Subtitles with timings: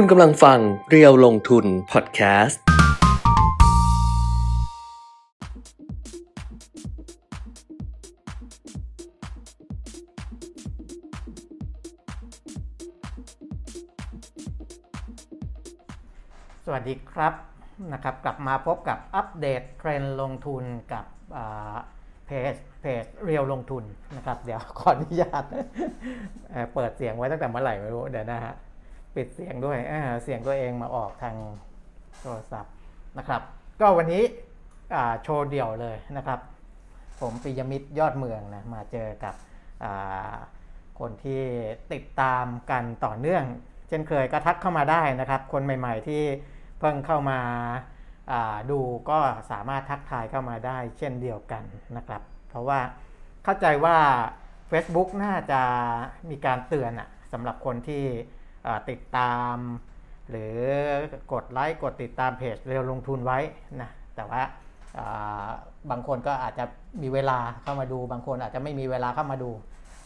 [0.00, 2.66] คุณกำลังฟังเรียวลงทุนพอดแคสต์ ส
[16.72, 17.34] วัสดีครับ
[17.92, 21.04] นะครับ กลับมาพบกับอัปเดตเทรนด์ลงทุนกับ
[22.26, 23.84] เพจเพจเรียวลงทุน
[24.16, 25.44] นะครับ เดี๋ยวขออนุญาต
[26.74, 28.56] เปิดเสียงไว้ตั้งแต่เมื่อไหร่ไม่รู้เดี๋ยวนะฮะ
[29.16, 29.78] ปิดเสียงด้วย
[30.22, 31.36] เสียงตัวเองมาออกทาง
[32.20, 32.74] โทรศัพท์
[33.18, 33.42] นะครับ
[33.80, 34.22] ก็วันนี้
[35.22, 36.40] โชว์เดี่ยวเลยนะครับ
[37.20, 39.34] ผมปิยมิตรยอดเมืองนะมาเจอกับ
[40.98, 41.42] คนที่
[41.92, 43.44] ติดตามกันต่อเนื่อง
[43.88, 46.22] เช่นเคยก็ทักเข้ามาได้นะครับ คนใหม่ ๆ ที่
[46.78, 49.18] เพิ่งเข้ามาาดูก็
[49.50, 51.62] สามารถทักทายเข้ามาได้เช่นเดียวกัน
[51.96, 52.80] นะครับ เพราะว่า
[53.44, 53.96] เข้าใจว่า
[54.70, 55.62] Facebook น่าจะ
[56.30, 58.04] มีการเตือนอะสำหรับคนที่
[58.90, 59.56] ติดตาม
[60.30, 60.56] หรือ
[61.32, 63.38] กดไลค์กดติดตามเพจเร็วลงทุนไว้
[63.80, 64.42] นะแต่ว่า
[65.90, 66.64] บางคนก็อาจจะ
[67.02, 69.50] มีเวลาเข้ามาดู บางคนอาจจะไม่มีเวลาเข้ามาดู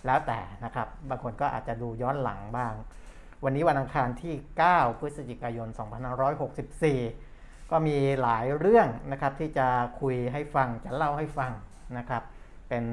[0.07, 2.75] แล้วแต่นะครับ บางคนก็อาจจะดูย้อนหลังบ้าง
[3.45, 4.35] วันนี้วันอังคารที่
[4.69, 5.69] 9 พฤศจิกายน
[6.51, 9.67] 2564 ก็มีหลายเรื่องนะครับที่จะ
[10.01, 11.53] คุยให้ฟังจะเล่าให้ฟัง
[11.99, 12.23] นะครับ
[12.69, 12.85] เป็น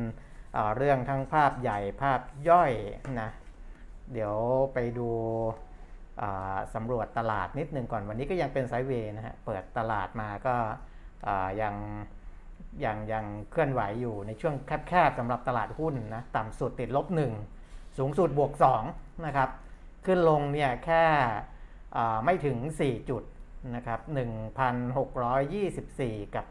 [0.76, 2.72] เรื่องทั้งภาพใหญ่ภาพย่อย
[3.22, 3.30] นะ
[4.14, 4.36] เดี๋ยว
[4.74, 5.10] ไปดู
[6.76, 10.56] สำรวจตลาดนิดนึงก่อนวันนี้ก็ยังเป็นไซด์เวย์นะฮะเปิดตลาดมาก็
[11.62, 11.76] ยัง
[12.86, 14.56] ยังยังเคลื่อนไหวอยู่ในช่วง
[14.88, 17.08] แคบๆสำหรับตลาดหุ้นนะต่ำสุดติดลบ
[17.54, 18.52] 1 สูงสุดบวก
[18.90, 19.50] 2นะครับ
[20.06, 21.04] ขึ้นลงเนี่ยแค่
[22.26, 23.24] ไม่ถึง 4 จุด
[23.76, 24.00] นะครับ
[24.78, 26.46] 1,624 กับ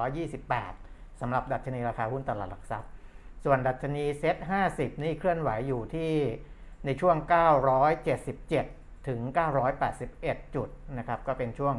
[0.00, 2.90] 1,628สำหรับดัชนีราคาหุ้นตลาดหลักทรัพย์
[3.44, 4.36] ส่วนดัชนีเซ็ต
[4.70, 6.12] 50 นี่เคลื่อนไหวอยู่ที่
[6.84, 7.16] ในช่วง
[7.92, 9.20] 977 ถึง
[9.88, 11.74] 981 จุดนะครับ ก็เป็นช่วง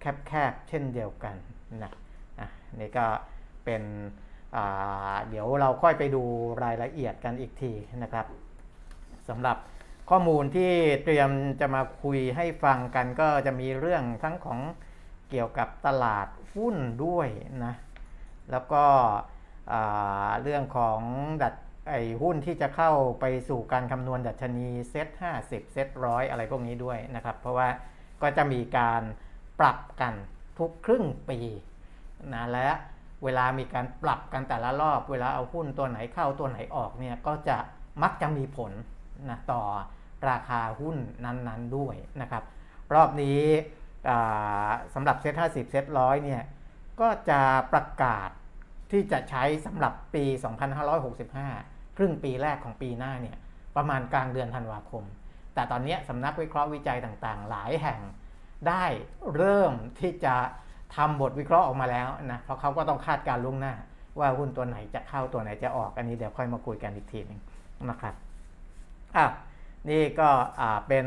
[0.00, 1.36] แคบๆ เช่นเดียวกัน
[1.82, 1.92] นะ
[2.40, 2.48] อะ
[2.80, 3.06] นี่ก็
[3.64, 3.82] เป็น
[4.56, 6.22] อ่าเดี๋ยวเราค่อยไปดู
[6.64, 8.26] รายละเอียดกันอีกทีนะครับ
[9.28, 9.56] สำหรับ
[10.10, 10.72] ข้อมูลที่
[11.04, 11.30] เตรียม
[11.60, 14.60] จะมาคุยให้ฟังกันก็จะมีเรื่องทั้งของ
[15.30, 17.28] เกี่ยวกับตลาดหุ้นด้วย
[17.64, 17.74] นะ
[18.50, 18.84] แล้วก็
[19.72, 21.00] อ่าเรื่องของ
[21.42, 21.54] ดัช
[21.88, 25.08] ไอ้หุ้นที่จะเข้าไปสู่การคำนวณดัชนีเซ็ต
[25.40, 27.68] 50เซ็ตร้อยอะไรพวกนี้ด้วยนะครับ เพราะว่า
[28.22, 29.02] ก็จะมีการ
[29.60, 30.14] ปรับกัน
[30.58, 31.38] ทุกครึ่งปี
[32.34, 32.68] นะและ
[33.24, 37.56] เวลามีการปรับกันแต่ละรอบ เวลาเอาหุ้นตัวไหนเข้าตัวไหนออกเนี่ยก็จะ
[38.02, 38.72] มักจะมีผล
[39.28, 39.62] นะต่อ
[40.30, 42.44] ราคาหุ้นนั้นๆด้วยนะครับ
[42.94, 43.40] รอบนี้
[44.94, 46.42] สำหรับเซ็ต50เซ็ตร้อยเนี่ย
[47.00, 47.40] ก็จะ
[47.72, 48.30] ประกาศ
[48.92, 50.24] ที่จะใช้สำหรับปี
[51.00, 53.36] 2565 ครึ่งปีแรกของปีหน้าเนี่ย
[53.76, 55.04] ประมาณกลางเดือนธันวาคม
[55.54, 58.00] แต่ตอนนี้สำนักวิเคราะห์วิจัยต่างๆ หลายแห่ง
[58.68, 58.84] ได้
[59.36, 60.34] เริ่มที่จะ
[60.96, 63.74] ทำบทวิเคราะห์ออกมาแล้วนะเพราะเขาก็ต้องคาดการณ์ล่วงหน้า
[64.18, 67.40] ว่าหุ้นตัวไหนจะเข้าตัวไหนจะออกอันนี้เดี๋ยวค่อยมาคุยกันอีกทีหนึง
[67.90, 68.14] นะครับ
[69.16, 69.26] อะ
[69.90, 70.28] นี่ก็
[70.88, 71.06] เป็น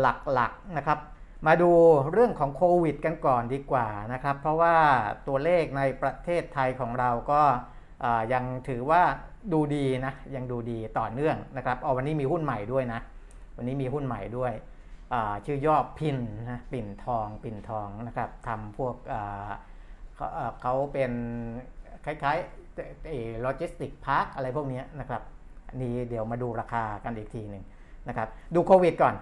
[0.00, 0.06] ห
[0.38, 0.98] ลักๆนะครับ
[1.46, 1.72] มาดู
[2.12, 4.76] เรื่องของโควิดกันก่อนดีกว่านะครับ เพราะว่า
[5.28, 7.42] ตัวเลขในประเทศไทยของเราก็
[8.32, 9.02] ยังถือว่า
[9.52, 13.00] ดูดีนะยังดูดีต่อเนื่องนะครับเอาวันนี้มีหุ้นใหม่ด้วยนะ
[13.56, 14.52] วันนี้มีหุ้นใหม่ด้วย
[15.46, 16.16] ชื่อย่อ PIN
[16.50, 18.94] นะปิ่นทองปิ่นทองนะครับทำพวก
[20.16, 20.28] เขา
[20.62, 21.12] เขาเป็น
[22.04, 25.22] คล้ายๆ logistic park อะไรพวกเนี้ยนะครับ
[25.74, 27.64] นนี้เดี๋ยวมาดูราคากันอีกทีหนึ่ง
[28.08, 29.14] นะครับดูโควิดก่อน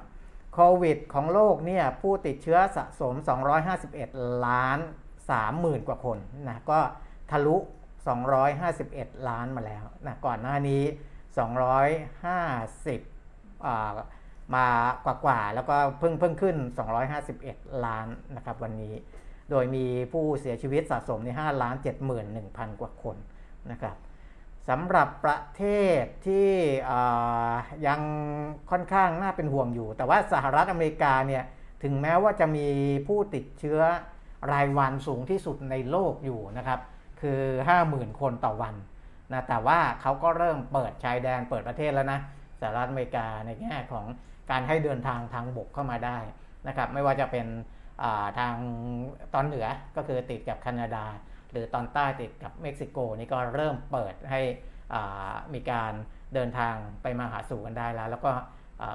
[0.54, 3.15] โควิดของโลกเนี่ยผู้ติดเชื้อสะสม
[3.81, 4.78] 251 ล้าน
[5.33, 6.19] 30,000 กว่าคน
[6.49, 6.78] นะก็
[7.31, 7.56] ทะลุ
[8.03, 10.83] 251 ล้านมาแล้วนะก่อนหน้านี้
[12.25, 13.91] 250อ่า
[14.55, 14.67] มา
[15.25, 16.57] กว่าแล้วก็เพิ่งเพิ่งขึ้น
[17.21, 18.95] 251 ล้านนะครับวันนี้
[19.51, 21.75] โดยมีผู้เสียชีวิตสะสมใน5ล้าน
[22.29, 23.17] 71,000 กว่าคน
[23.71, 23.97] นะครับ
[24.69, 25.63] สำหรับประเท
[26.01, 26.51] ศที่
[27.87, 28.01] ยัง
[28.71, 31.45] ค่อนข้างน่าเป็นห่วงอยู่ แต่ว่าสหรัฐอเมริกาเนี่ย
[31.83, 32.66] ถึงแม้ว่าจะมี
[33.07, 33.81] ผู้ติดเชื้อ
[34.53, 36.81] รายวันสูงที่สุดในโลกอยู่นะครับ
[37.22, 37.41] คือ
[37.83, 38.74] 50,000 คนต่อวัน
[39.33, 42.21] นะแต่ว่าเขาก็เริ่มเปิดชายแดนเปิดประเทศแล้วนะ
[42.60, 44.07] สหรัฐอเมริกาในแง่ของ
[44.51, 46.19] การให้เดินทางทางบกเข้ามาได้
[46.69, 48.54] นะครับไม่ว่าจะเป็นาทาง
[49.34, 49.66] ตอนเหนือ
[49.97, 51.04] ก็คือติดกับแคนาดา
[51.51, 54.41] หรือตอนใต้ติดกับเม็กซิโกนี่ก็เริ่มเปิดให้
[55.54, 55.92] มีการ
[56.34, 58.33] เดินทางไปมาหาสู่กันได้แล้ว แล้วก็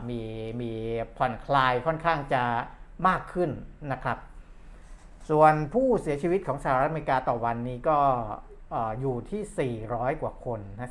[0.09, 0.21] มี
[0.61, 0.71] มี
[1.17, 2.43] ผ่อนคลายค่อนข้างจะ
[3.07, 3.51] มากขึ้น
[3.91, 4.17] นะครับ
[5.29, 7.97] ส่วนผู้เสียชีวิตของสหรัฐอเมริกาต่อวันนี้ก็
[8.73, 10.89] ออยู่ที่ 400 กว่าคนนะ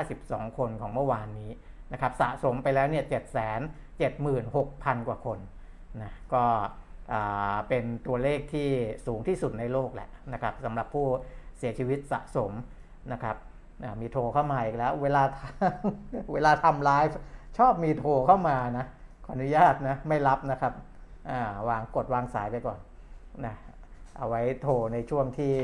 [0.00, 1.50] 452 คนของเมื่อวานนี้
[1.92, 5.38] นะครับสะสมไปแล้วเนี่ย 7 76,000 กว่าคน
[6.02, 6.44] นะก็
[7.68, 8.68] เป็นตัวเลขที่
[9.06, 11.06] สูงที่สุดในโลกแหละนะครับสำหรับผู้
[11.58, 12.52] เสียชีวิตสะสม
[13.12, 13.36] นะครับ
[14.00, 15.22] มีโทรเข้ามาอีกแล้ว เวลา
[16.32, 17.16] เวลาทำไลฟ์
[17.58, 18.86] ชอบมีโทรเข้ามานะ
[19.24, 20.72] ขออนุญาตนะไม่รับนะครับ
[21.68, 22.78] วางกดวางสายไปก่อน
[23.46, 23.54] นะ
[24.20, 25.54] เอาไว้โทรในช่วงที่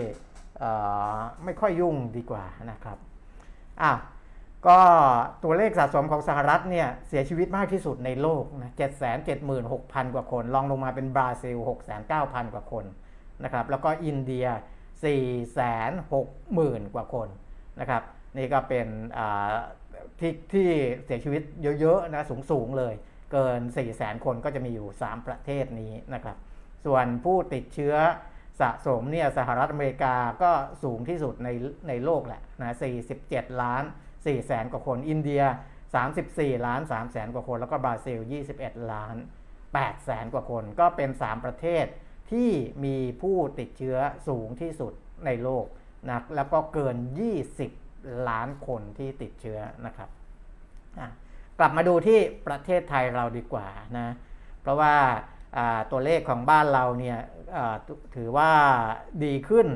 [1.45, 2.99] ไม่ค่อยยุ่งดีกว่านะครับ
[3.83, 3.93] อะ
[4.67, 4.81] ก็
[5.45, 8.75] ตัวเลขสะสมของสหรัฐเนี่ยเสียชีวิตมากที่สุดในโลกนะ
[9.43, 11.57] 776,000 กว่าคนลองลงมาเป็นบราซิล
[12.07, 12.85] 6,900 กว่าคน
[13.45, 14.47] นะครับ แล้วก็อินเดีย
[16.07, 17.29] 460,000 กว่าคน
[17.81, 18.03] นะครับ
[18.37, 18.87] นี่ก็เป็น
[20.21, 20.69] ที่ที่
[21.05, 21.43] เสียชีวิต
[21.81, 22.95] เยอะๆนะสูงๆเลย
[23.33, 23.61] เกิน
[23.93, 26.37] 400,000 คนก็จะมีอยู่ 3 ประเทศนี้นะครับ
[26.85, 27.95] ส่วนผู้ติดเชื้อ
[28.61, 30.51] สะสมเนี่ยสหรัฐอเมริกาก็
[30.83, 31.49] สูงที่สุดใน
[31.89, 32.77] ในโลกแหละนะ
[33.17, 33.83] 47 ล้าน
[34.15, 35.43] 4แสนกว่าคน อินเดีย
[36.05, 38.19] 34 ล้าน3แสนกว่าคน แล้วก็บราซิล
[38.55, 39.17] 21 ล้าน
[39.61, 41.85] 8แสนกว่าคน ก็เป็น 3 ประเทศ
[42.33, 42.51] ที่
[42.85, 43.99] มีผู้ติดเชื้อ
[44.29, 44.93] สูงที่สุด
[45.27, 45.67] ในโลก
[46.09, 46.97] นะแล้วก็เกิน
[47.63, 50.11] 20 ล้านคนที่ติดเชื้อนะครับ
[51.59, 53.69] กลับมาดูที่ประเทศไทยเราดีกว่า
[53.99, 54.09] นะ
[54.61, 54.95] เพราะว่า
[55.91, 57.19] ตัวเลขของบ้านเราเนี่ย
[58.15, 58.53] ถือว่า
[59.25, 59.67] ดีขึ้น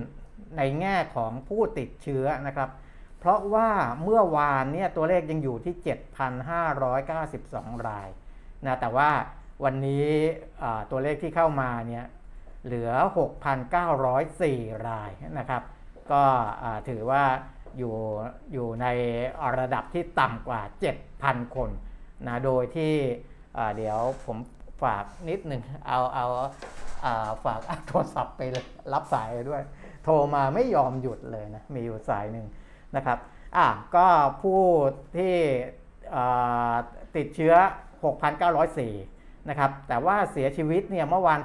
[0.57, 2.71] ในแง่ของผู้ติดเชื้อนะครับ
[3.19, 3.71] เพราะว่า
[4.03, 5.75] เมื่อวานเนี่ยตัวเลขยังอยู่ที่
[6.61, 8.09] 7,592 ราย
[8.67, 9.11] นะแต่ว่า
[9.65, 10.07] วันนี้
[10.91, 12.05] ตัวเลขที่เข้ามาเนี่ย
[12.65, 12.91] เหลือ
[13.71, 15.63] 6,904 รายนะครับ
[16.13, 16.23] ก็
[16.89, 17.25] ถือว่า
[17.79, 17.97] อยู่
[18.53, 18.87] อยู่ใน
[19.59, 20.63] ระดับที่ต่ำกว่า
[21.09, 21.71] 7,000 คน
[22.27, 22.95] นะโดยที่
[23.77, 24.39] เดี๋ยวผม
[24.83, 26.27] ฝากนิดหนึ่งเอาเอา
[27.45, 28.43] ฝากโทรศัพท์ไป
[28.93, 29.63] รับสายด้วย
[30.05, 32.47] โทรมาไม่ยอมหยุดเลยนะ มีอยู่สายหนึ่ง
[32.97, 33.19] นะครับ
[33.57, 33.67] อะ
[33.97, 34.07] ก็
[34.43, 34.61] ผู้
[35.17, 35.37] ที่
[37.17, 37.55] ติดเชื้อ
[38.73, 41.41] 6,904 นะครับ แต่ว่าเสียชีวิตเนี่ยเมื่อวาน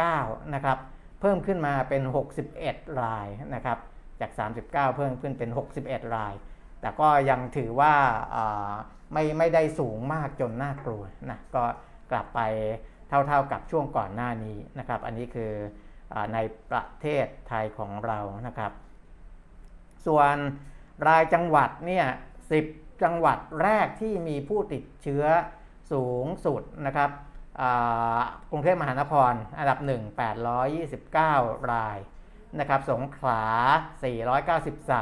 [0.00, 0.78] 39 นะครับ
[1.20, 2.02] เพิ่มขึ้นมาเป็น
[2.50, 3.78] 61 รายนะครับ
[4.20, 5.50] จาก 39 เพิ่มขึ้นเป็น
[5.80, 6.34] 61 ราย
[6.80, 7.94] แต่ก็ยังถือว่า
[9.12, 11.64] ไม่ไม่ได้สูงมากจนน่ากลัวนะ ก็
[12.10, 12.40] กลับไป
[13.08, 15.52] เท่าๆกับช่วงก่อนหน้านี้นะครับ อันนี้คือ
[16.12, 16.38] อใน
[16.70, 18.72] ประเทศไทยของเรานะครับ
[20.06, 20.36] ส่วน
[21.08, 22.06] รายจังหวัดเนี่ย
[22.50, 22.60] สิ
[23.02, 25.24] จังหวัดแรกที่มีผู้ติดเชื้อ
[25.92, 27.10] สูงสุดนะครับ
[28.50, 30.18] กรุงเทพมหานครอันดับ 1
[30.74, 31.98] 829 ราย
[32.60, 33.44] นะครับ สงขลา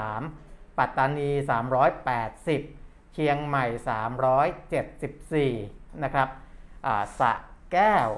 [0.00, 1.30] 493 ปัตตานี
[2.42, 3.66] 380 เชียงใหม่
[5.60, 6.28] 374 นะครับ
[7.18, 7.32] สะ
[7.72, 8.08] แก้ว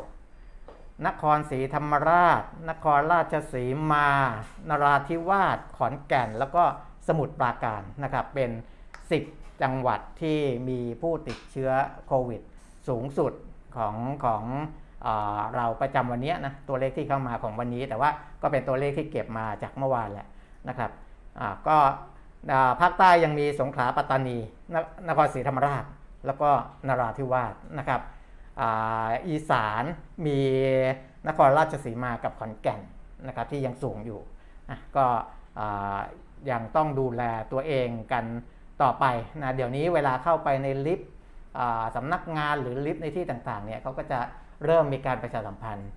[1.06, 4.08] นครศรีธรรมราช นครราชสีมา
[4.68, 6.64] นราธิวาส ขอนแก่น แล้วก็
[7.08, 8.50] สมุทรปราการนะครับ เป็น
[9.06, 10.38] 10 จังหวัดที่
[10.68, 11.70] มีผู้ติดเชื้อ
[12.06, 12.40] โควิด
[12.88, 13.32] สูงสุด
[13.76, 13.94] ของ
[14.24, 14.42] ของ
[15.06, 15.08] อ
[15.56, 18.10] เราประจำวันนี้นะตัวเลขที่เข้ามาของวันนี้ แต่ว่า
[18.42, 20.26] ก็เป็นตัวเลขที่เก็บมาจากเมื่อวานแหละ
[20.68, 20.90] นะครับ
[21.68, 21.76] ก็
[22.80, 24.38] ภาคใต้ยังมีสงขลาปัตตานี
[25.08, 25.84] นครศรีธรรมราช
[26.26, 26.50] แล้วก็
[26.88, 28.00] นราธิวาสนะครับ
[29.28, 29.84] อีสาน
[30.26, 30.38] มี
[31.28, 32.80] นครราชสีมากับขอนแก่น
[33.26, 34.20] นะครับที่ยังสูงอยู่
[34.96, 35.06] ก็
[36.50, 37.22] ยังต้องดูแล
[37.52, 38.24] ตัวเองกัน
[38.82, 39.04] ต่อไป
[39.42, 41.10] นะเดี๋ยวนี้เวลาเข้าไปในลิฟต์
[41.96, 44.20] สำนักงานหรือลิฟต์ในที่ต่างๆเนี่ยเขาก็จะ
[44.64, 45.90] เริ่มมีการประชาสัมพันธ์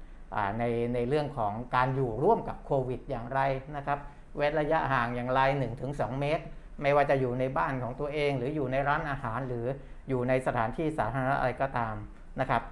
[0.60, 3.40] ในในเรื่องของการอยู่ร่วมกับโควิดอย่างไร
[3.76, 4.00] นะครับ
[4.36, 5.40] เว้นระยะห่างอย่างไร
[5.80, 6.44] 1-2 เมตร
[6.82, 9.66] ไม่ว่าจะอยู่ในบ้านของตัวเอง หรืออยู่ในร้านอาหารหรือ
[10.10, 11.96] อยู่ในสถานที่สาธารณะอะไรก็ตาม
[12.40, 12.64] นะครับ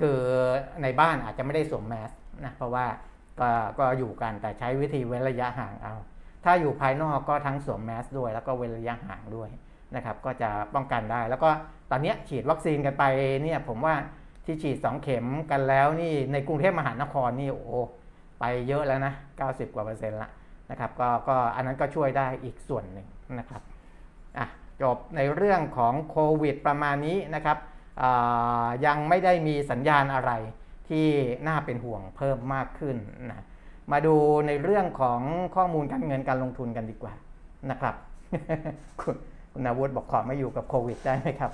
[0.00, 0.18] คือ
[0.82, 2.10] ในบ้านอาจจะไม่ได้สวมแมส
[2.44, 2.86] นะเพราะว่า
[3.40, 3.48] ก็
[3.78, 5.94] ก็อยู่กันแต่ใช้วิธีเว้นระยะห่างเอา
[6.44, 9.48] ถ้าอยู่ภายนอกก็ทั้งสวมแมสด้วย แล้วก็เว้นระยะห่างด้วย
[9.96, 11.50] นะครับ ก็จะป้องกันได้ แล้วก็
[11.90, 13.04] ตอนนี้ฉีดวัคซีนกันไป
[13.42, 13.94] เนี่ยผมว่า
[14.44, 17.80] ที่ฉีด 2 เข็มกันแล้วนี่ในกรุงเทพมหานครนี่โอ้
[18.40, 19.12] ไปเยอะแล้วนะ
[19.44, 20.30] 90 กว่าเปอร์เซ็นต์ละ
[20.70, 23.06] นะครับก็ก็อันนั้นก็ช่วยได้อีกส่วนหนึ่ง
[23.38, 23.62] นะครับ
[24.38, 24.46] อะ
[24.82, 27.58] จบในเรื่องของโควิดประมาณนี้นะครับ
[28.86, 30.32] ยังไม่ได้มีสัญญาณอะไร
[30.88, 31.06] ที่
[31.48, 32.96] น่าเป็นห่วงเพิ่มมากขึ้น
[33.30, 33.44] นะ
[33.92, 34.16] มาดู
[34.46, 35.20] ในเรื่องของ
[35.56, 37.14] ข้อมูลการเงินการลงทุนกันดีกว่า
[37.70, 37.94] นะครับ
[39.00, 39.16] คุณ
[39.52, 41.52] คุณนาวุฒิบอกขอไม่อยู่กับโควิดได้ไหมครับ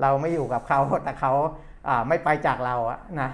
[0.00, 1.32] เราไม่อยู่กับเขาแต่เขา
[2.08, 3.30] ไม่ไปจากเราอะนะ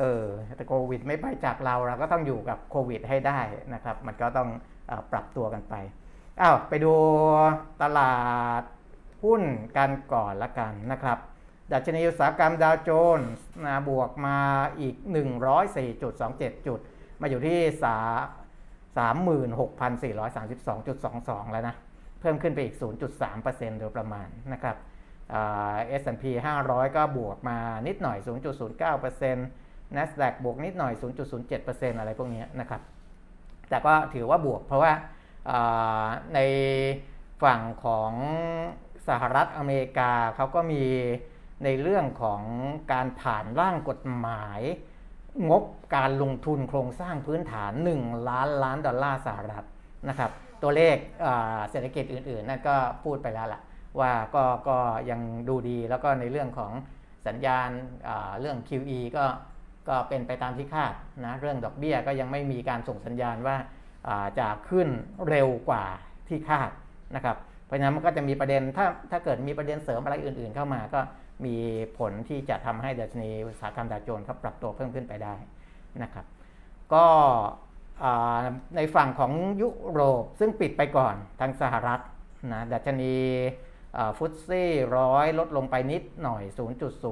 [0.00, 0.24] เออ
[0.56, 3.40] แต่โควิดไม่ไปจากเราเราก็ต้องอยู่กับโควิดให้ได้
[3.74, 4.48] นะครับ มันก็ต้อง
[4.90, 5.74] อปรับตัวกันไป
[6.40, 6.92] อ้าวไปดู
[7.82, 8.14] ตลา
[8.60, 8.62] ด
[9.22, 9.42] หุ้น
[9.76, 11.18] กันก่อนละกันนะครับ
[11.72, 14.38] ดัชนีอุตสาหกรรมดาวโจนส์นะบวกมา
[14.80, 14.96] อีก
[15.80, 16.80] 104.27 จุด
[17.20, 17.58] มาอยู่ที่
[21.46, 21.74] 36,432.22 แล้วนะ
[22.20, 22.76] เพิ่มขึ้นไปอีก
[23.22, 24.76] 0.3%โดยประมาณนะครับ
[25.30, 26.30] เอสแอนด์พี
[26.64, 28.18] 500 ก็บวกมานิดหน่อย
[28.86, 30.92] 0.09% NASDAQ บวกนิดหน่อย
[31.46, 32.80] 0.07%อะไรพวกนี้นะครับ
[33.68, 34.92] แต่ก็ถือว่าบวกเพราะว่า
[36.34, 36.38] ใน
[37.42, 38.12] ฝั่งของ
[39.08, 40.84] สหรัฐอเมริกาเขาก็มี
[41.64, 42.42] ในเรื่องของ
[42.92, 44.60] การผ่านร่างกฎหมาย
[45.50, 45.64] งบ
[45.96, 49.64] การลงทุนโครงสร้างพื้นฐาน 1 ล้านล้านดอลลาร์สหรัฐ
[50.08, 50.30] นะครับ
[50.62, 50.96] ตัวเลข
[51.70, 53.60] เศรษฐกิจอื่นๆนั่นก็พูดไปแล้วล่ะ
[54.00, 54.78] ว่าก็ก็
[55.10, 56.72] ยังดูดีแล้วก็ในเรื่องของ
[57.26, 57.70] สัญญาณ
[58.40, 59.24] เรื่อง QE ก็
[59.88, 63.56] ก็เป็นไปตามที่คาดนะเรื่องดอกเบี้ยก็ยังไม่มีการส่งสัญญาณว่า
[64.38, 64.88] จะขึ้น
[65.28, 65.84] เร็วกว่า
[66.28, 66.70] ที่คาด
[67.16, 71.00] นะครับเพราะฉะนั้นมันก็จะมีประเด็นถ้าถ้าเกิดมีประเด็นเสริมอะไรอื่นๆเข้ามาก็
[71.46, 71.56] มี
[71.98, 75.34] ผลที่จะทำให้ดัชนีอุตสาหกรรมดาวโจนส์เขาปรับตัวเพิ่มขึ้นไปได้
[76.02, 76.26] นะครับ
[76.94, 77.06] ก็
[78.76, 79.32] ในฝั่งของ
[79.62, 82.00] ยุโรปซึ่งปิดไปก่อนทางสหรัฐ
[82.52, 83.14] นะดัชนี
[84.18, 86.42] ฟุตซี่ร้อยลดลงไปนิดหน่อย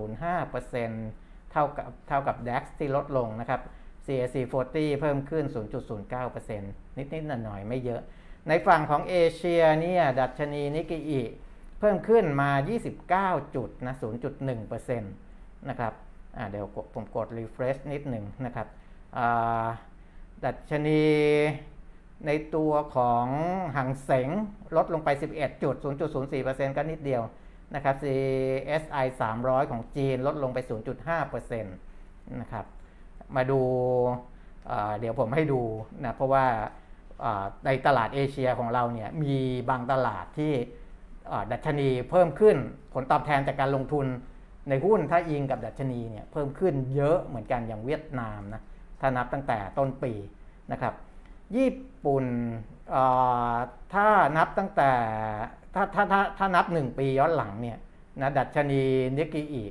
[0.06, 3.60] 0.05%เท่ากับเท่ากับ DAX ที่ลดลงนะครับ
[4.06, 5.44] CAC 40 เพิ่มขึ้น
[5.98, 8.02] 0.09%นิดๆหน่อยๆไม่เยอะ
[8.48, 11.22] ในฝั่งของเอเชียเนี่ยดัชนีนิกเกอิ
[11.78, 12.50] เพิ่มขึ้นมา
[13.38, 13.94] 29 จุดนะ
[14.42, 15.92] 0.1%นะครับ
[16.50, 18.66] เดี๋ยวผมกด refresh นิดหนึ่งนะครับ
[20.44, 21.02] ดัชนี
[22.26, 23.26] ในตัวของ
[23.76, 24.28] หังเสง
[24.76, 25.74] ลดลงไป 11 จุด
[26.24, 27.22] 0.04%ก็นิดเดียว
[27.74, 29.06] นะครับ CSI
[29.38, 30.58] 300 ของจีนลดลงไป
[31.08, 32.66] 0.5%นะครับ
[33.36, 33.60] มาดู
[34.98, 35.60] เดี๋ยวผมให้ดู
[36.04, 36.46] นะ เพราะว่า
[37.66, 39.36] ในตลาดเอเชียของเราเนี่ยมี
[39.70, 40.52] บางตลาดที่
[41.52, 42.56] ดัชนีเพิ่มขึ้น
[42.94, 44.06] ผลตอบแทนจากการลงทุน
[44.68, 48.62] ในหุ้นถ้าอิงกับดัชนีเนี่ยเพิ่มขึ้นเยอะเหมือนกันอย่างเวียดนามนะ
[49.00, 50.12] ถ้านับตั้งแต่ต้นปี
[50.72, 50.94] นะครับ
[51.56, 51.70] ญี่
[52.04, 52.24] ปุ่น
[53.94, 54.90] ถ้านับตั้งแต่
[55.74, 57.78] ถ้าถ้าถ้าถ้านับ 1 ปีย้อนหลังเนี่ย
[58.20, 58.82] นะดัชนี
[59.18, 59.62] นิกเกอี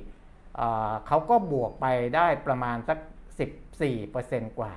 [1.06, 1.86] เขาก็บวกไป
[2.16, 2.98] ได้ประมาณสัก
[3.78, 4.72] 14%กว่า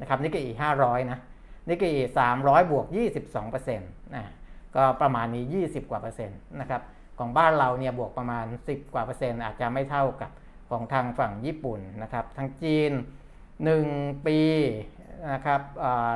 [0.00, 1.18] นะครับนิกเกอี500 นะ
[1.68, 2.00] นิกเกอี
[2.36, 2.86] 300 บวก
[3.30, 4.24] 22%นะ
[4.76, 6.82] ก็ประมาณนี้ 20 กว่าเปอร์เซ็นต์นะครับ
[7.18, 10.30] ของบ้านเราเนี่ยบวกประมาณ 10 กว่าเปอร์เซ็นต์อาจจะไม่เท่ากับ
[10.70, 12.92] ของทางฝั่งญี่ปุ่นนะครับทางจีน
[13.58, 14.38] 1 ปี
[15.32, 15.60] นะครับ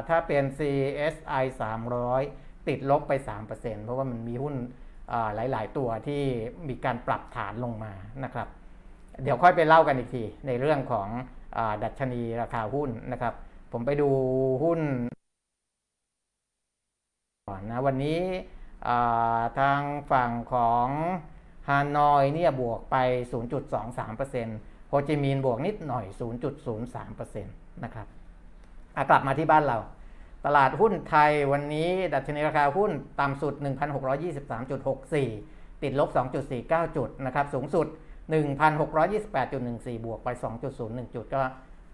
[0.08, 1.44] ถ้าเป็น CSI
[2.04, 3.12] 300 ติดลบไป
[3.48, 4.54] 3%เพราะว่ามันมีหุ้น
[5.34, 6.22] หลาย ๆ ตัวที่
[6.68, 7.92] มีการปรับฐานลงมา
[8.24, 8.48] นะครับ
[9.22, 11.08] เดี๋ยวค่อยไปเล่ากันอีกที ในเรื่องของ
[11.56, 13.34] อดัชนีราคาหุ้นนะครับ
[13.72, 14.08] ผมไปดู
[14.64, 14.80] หุ้น
[17.50, 18.20] ก่อนนะวันนี้
[19.58, 19.80] ทาง
[20.12, 20.88] ฝั่งของ
[21.68, 22.96] ฮานอยเนี่ยบวกไป
[24.12, 26.04] 0.23%โฮจิมินห์บวกนิดหน่อย
[26.74, 28.06] 0.03%นะครับ
[29.10, 29.78] กลับมาที่บ้านเรา
[30.46, 33.54] ตลาดหุ้นไทยวันนี้ ดัชนีราคาหุ้นต่ำสุด
[35.14, 36.08] 1,623.64 ติดลบ
[36.52, 37.86] 2.49 จุดนะครับสูงสุด
[38.96, 40.28] 1,628.14 บวกไป
[40.72, 41.42] 2.01 จุดก็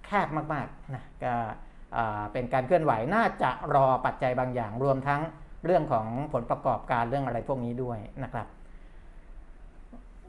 [0.04, 1.35] แคบมากๆนะก็
[2.33, 5.23] เป็นการเคลื่อนไหวน่าจะรอปัจจัยบางอย่างรวมทั้ง
[5.64, 8.46] เรื่องของผลประกอบการเรื่องอะไรพวกนี้ด้วยนะครับ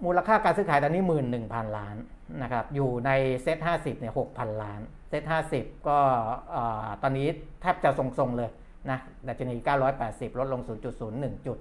[0.05, 1.95] มูลค่าการซื้อขายตอนนี้หมื่นหนึ่งพันล้าน
[2.43, 3.11] นะครับ อยู่ใน
[3.43, 6.00] เซ็ตห้าสิบเนี่ยหกพันล้าน เซ็ตห้าสิบก็
[7.01, 7.27] ตอนนี้
[7.61, 8.50] แทบจะทรงๆเลย
[8.89, 9.55] นะดัชนี
[9.97, 10.61] 980 ลดลง
[11.03, 11.57] 0.01 จุด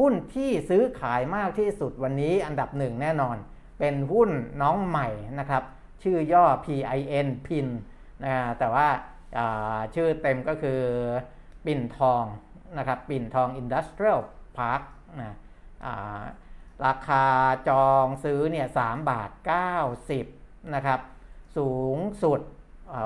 [0.00, 3.36] หุ้นที่ซื้อขายมากที่สุดวันนี้อันดับหนึ่งแน่นอน
[3.78, 4.30] เป็นหุ้น
[4.62, 5.62] น้องใหม่นะครับ
[6.02, 7.66] ชื่อย่อ PIN PIN
[8.24, 8.88] นะแต่ว่า
[9.94, 10.80] ชื่อเต็มก็คือ
[11.64, 12.24] ปิ่นทอง
[12.78, 14.20] นะครับปิ่นทองอินดัสเทรียล
[14.58, 14.82] พาร์ค
[15.20, 15.36] นะ
[16.86, 17.24] ราคา
[17.68, 19.30] จองซื้อเนี่ยสามบาท
[20.02, 21.00] 90นะครับ
[21.56, 22.40] สูงสุด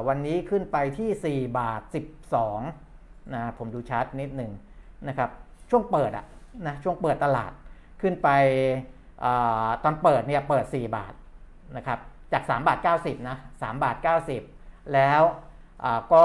[0.09, 1.83] วันนี้ขึ้นไปที่ 4 บาท
[2.57, 4.53] 12นะผมดูชาร์ตนิดหนึ่ง
[5.09, 5.31] นะครับ
[5.71, 6.27] ช่วงเปิดอะ
[6.67, 7.53] นะช่วงเปิดตลาด
[8.03, 8.29] ขึ้นไป
[9.25, 9.27] อ
[9.85, 11.15] ตอนเปิดเนี่ยเปิด 4 บาท
[11.77, 11.99] นะครับ
[12.33, 13.97] จาก 3 บาท 90นะ3บาท
[14.45, 15.23] 90 แล้ว
[16.12, 16.25] ก็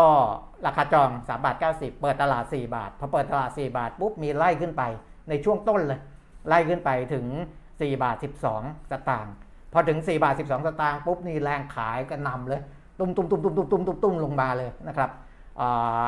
[0.65, 4.83] ราคาจอง3บาท90 เปิดตลาด 4 บาท พอเปิดตลาด 4 บาทปุ๊บมีไล่ขึ้นไป
[5.29, 5.99] ในช่วงต้นเลย
[6.47, 7.25] ไล่ขึ้นไปถึง
[7.63, 8.15] 4 บาท
[8.53, 9.33] 12 สตางค์
[9.73, 12.61] พอถึง 4 บาท 12 สตางค์ปุ๊บนี่แรงขายกันนำเลย
[12.99, 15.09] ตุ้มตุ้มตุ้มตุ้มตุ้มตุ้มตุ้มตุ้มลงมาเลยนะครับ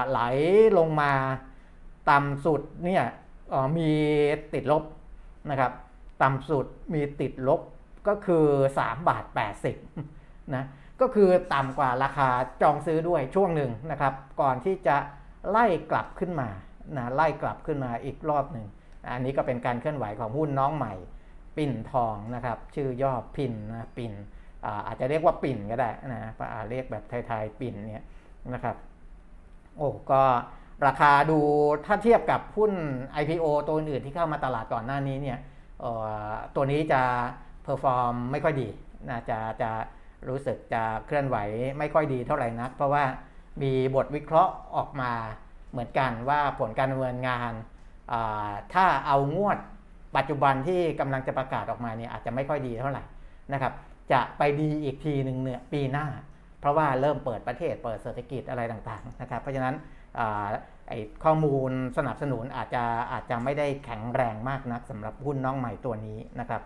[0.10, 0.20] ไหล
[0.78, 1.12] ลงมา
[2.10, 3.04] ต่ำสุดเนี่ย
[3.78, 3.90] มี
[4.54, 4.84] ติดลบ
[5.50, 5.72] นะครับ
[6.22, 7.62] ต่ำสุดมีติดลบ
[8.08, 8.46] ก็คือ
[8.80, 9.24] 3 บาท
[9.90, 10.64] 80นะ
[11.02, 12.30] ก็คือต่ำกว่าราคา
[12.62, 14.98] จองซื้อด้วยช่วงหนึ่งนะครับ ก่อนที่จะ
[15.50, 16.50] ไล่กลับขึ้นมา
[16.98, 18.66] นะไล่กลับขึ้นมาอีกรอบหนึ่ง
[19.14, 20.94] อันนี้ก็เป็นการเคลื่อนไหวของหุ้นน้องใหม่
[21.58, 24.14] ปิ่นทองนะครับ ชื่อย่อ PIN นะปิ่น
[24.88, 26.32] อาจจะเรียกว่าปิ่นก็ได้นะ
[26.70, 28.06] เรียกแบบไทยๆปิ่นเนี่ย
[28.54, 28.76] นะครับ
[29.78, 30.24] โอ้ก็
[30.88, 31.40] ราคาดู
[31.86, 32.72] ถ้าเทียบกับหุ้น
[33.22, 35.40] IPO ตัวอื่นที่เข้ามาตลาดก่อนหน้านี้เนี่ย
[36.56, 37.02] ตัวนี้จะ
[37.64, 38.70] perform ไม่ค่อยดี
[39.10, 39.72] นะจะจะ
[40.30, 41.38] รู้สึกจะเคลื่อนไหว
[41.80, 43.04] ไม่ค่อยดีเท่าไหร่นัก เพราะว่า
[43.62, 45.12] มีบทวิเคราะห์ออกมา
[45.72, 47.52] เหมือนกันว่าผลการดำเนินงาน
[48.74, 49.58] ถ้าเอางวด
[50.18, 53.04] ปัจจุบันที่กำลังจะประกาศออกมาเนี่ยอาจจะไม่ค่อยดีเท่าไหร่
[53.54, 53.74] นะครับ
[54.12, 56.08] จะไปดีอีกทีหนึ่งเนี่ยปีหน้า
[56.60, 59.76] เพราะว่าเริ่มเปิดประเทศเปิดเศรษฐกิจอะไรต่างๆนะครับ เพราะฉะนั้น
[60.20, 60.48] อ่า
[60.90, 66.62] ไอ้ข้อมูลสนับสนุนอาจจะอาจจะไม่ได้แข็งแรงมากนักสำหรับหุ้นน้องใหม่ตัวนี้นะครับ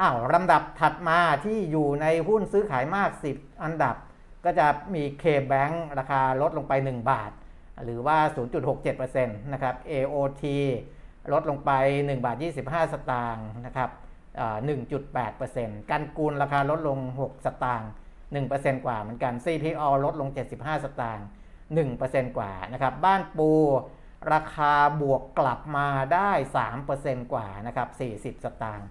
[0.00, 3.96] อ้าวลำดับถัดมาที่อยู่ในหุ้นซื้อขายมาก 10 อันดับ
[4.44, 7.30] ก็จะมี K-Bank ราคาลดลงไป 1 บาท
[7.84, 8.18] หรือว่า
[8.66, 10.44] 0.67%นะครับ AOT
[11.32, 13.90] ลดลงไป 1 บาท 25 สตางค์นะครับ
[14.40, 14.56] อ่า
[15.22, 17.90] 1.8%กันกูลราคาลดลง 6 สตางค์
[18.36, 21.26] 1%กว่าเหมือนกัน CPO ลดลง 75 สตางค์
[21.80, 23.50] 1%กว่านะครับ บ้านปู
[24.32, 26.30] ราคาบวกกลับมาได้
[26.82, 28.88] 3%กว่านะครับ40 สตางค์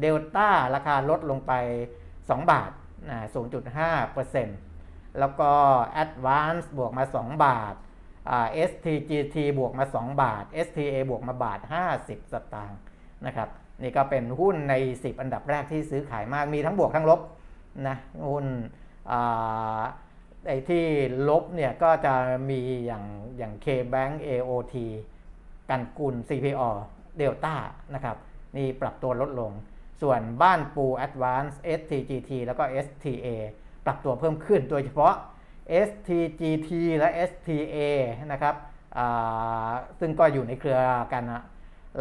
[0.00, 1.52] เดลต้าราคาลดลงไป
[2.04, 2.70] 2 บาท
[3.10, 3.18] นะ
[3.98, 5.50] 0.5%แล้วก็
[6.02, 7.74] Advance บวกมา 2 บาท
[8.30, 11.60] อ่า STGT บวกมา 2 บาท STA บวกมาบาท
[11.96, 12.78] 50 สตางค์
[13.26, 13.48] นะครับ
[13.82, 17.20] นี่ก็เป็นหุ้นใน 10 อันดับแรกที่ซื้อขายมากมีทั้งบวกทั้งลบ
[17.88, 17.96] นะ
[18.28, 18.46] หุ้น
[19.10, 19.80] อ่า
[20.46, 20.84] ไอ้ที่
[21.28, 22.14] ลบเนี่ยก็จะ
[22.50, 23.04] มีอย่าง
[23.36, 24.74] อย่าง KBank AOT
[25.70, 26.62] กันกุล CPO
[27.20, 27.56] Delta
[27.94, 28.16] นะครับ
[28.56, 29.52] นี่ปรับตัวลดลง
[30.00, 33.28] ส่วนบ้านปู Advance STGT แล้วก็ STA
[33.86, 35.14] ปรับตัวเพิ่มขึ้น โดยเฉพาะ
[35.88, 37.76] STGT และ STA
[38.32, 38.54] นะครับ
[40.00, 40.78] ซึ่งก็อยู่ในเครือ
[41.12, 41.42] กันนะ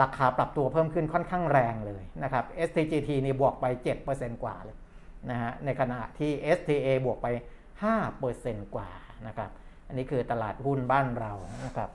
[0.02, 3.66] ราคาปรับตัวเพิ่มขึ้นค่อนข้างแรงเลยนะครับ STGT นี่บวกไป
[4.06, 4.78] 7%กว่าเลย
[5.30, 7.28] นะฮะ ในขณะที่ STA บวกไป
[8.02, 8.90] 5%กว่า
[9.28, 9.50] นะครับ
[9.88, 11.34] อันนี้คือตลาดหุ้นบ้านเรา
[11.66, 11.90] นะครับ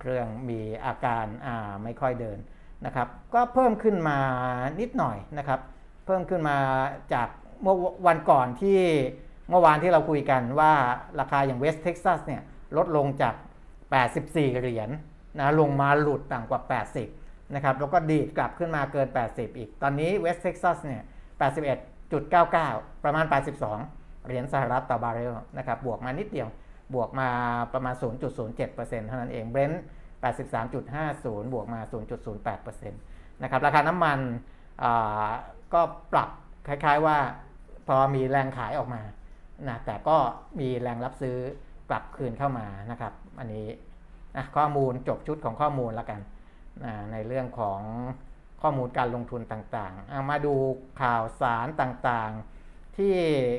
[0.00, 2.38] เครื่องมีอาการอ่าไม่ค่อยเดิน
[2.86, 4.18] นะครับ ก็เพิ่มขึ้นมา
[4.80, 5.60] นิดหน่อยนะครับ
[6.06, 6.56] เพิ่มขึ้นมา
[7.14, 7.28] จาก
[7.62, 8.80] เมื่อวันก่อนที่
[9.50, 10.72] เมื่อวานที่เราคุยกันว่า
[11.20, 12.42] ราคาอย่างเวสเท็กซัสเนี่ย
[12.76, 13.34] ลดลงจาก
[13.98, 14.90] 84 เหรียญ
[15.38, 16.60] นะลงมาหลุดต่ำกว่า
[17.08, 21.02] 80 นะครับ แล้วก็ดีดกลับขึ้นมาเกิน 80 อีก ตอนนี้เวสเท็กซัสเนี่ย
[21.82, 26.48] 81.99 ประมาณ 82 เหรียญสหรัฐต่อบาร์เรลนะครับ บวกมานิดเดียว
[26.94, 27.28] บวกมา
[27.72, 27.94] ประมาณ
[28.30, 29.82] 0.07%เท่านั้นเองเบรนท์
[30.62, 31.80] 83.50 บวกมา
[32.40, 34.18] 0.08%นะครับราคาน้ำมัน
[35.74, 35.80] ก็
[36.12, 36.28] ปรับ
[36.66, 37.18] คล้ายๆว่า
[37.86, 39.02] พอมีแรงขายออกมา
[39.68, 40.16] นะแต่ก็
[40.60, 41.36] มีแรงรับซื้อ
[41.90, 43.66] กลับคืนเข้ามานะครับ อันนี้
[44.36, 46.20] นะข้อมูลจบชุดของข้อมูลแล้วกัน
[46.84, 47.80] นะในเรื่องของ
[48.62, 50.54] ข้อมูลการลงทุนต่างๆ เอามาดู
[51.00, 53.14] ข่าวสารต่างๆ ที่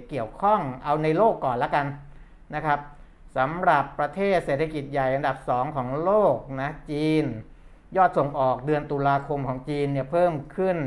[0.10, 1.86] เกี่ยวข้องเอาในโลกก่อนแล้วกัน
[2.56, 2.80] นะครับ
[3.38, 7.26] สำหรับประเทศเศรษฐกิจใหญ่อันดับ 2 ของโลกนะจีน
[7.98, 10.78] ยอดส่งออกเดือนตุลาคมของจีนเนี่ยเพิ่มขึ้น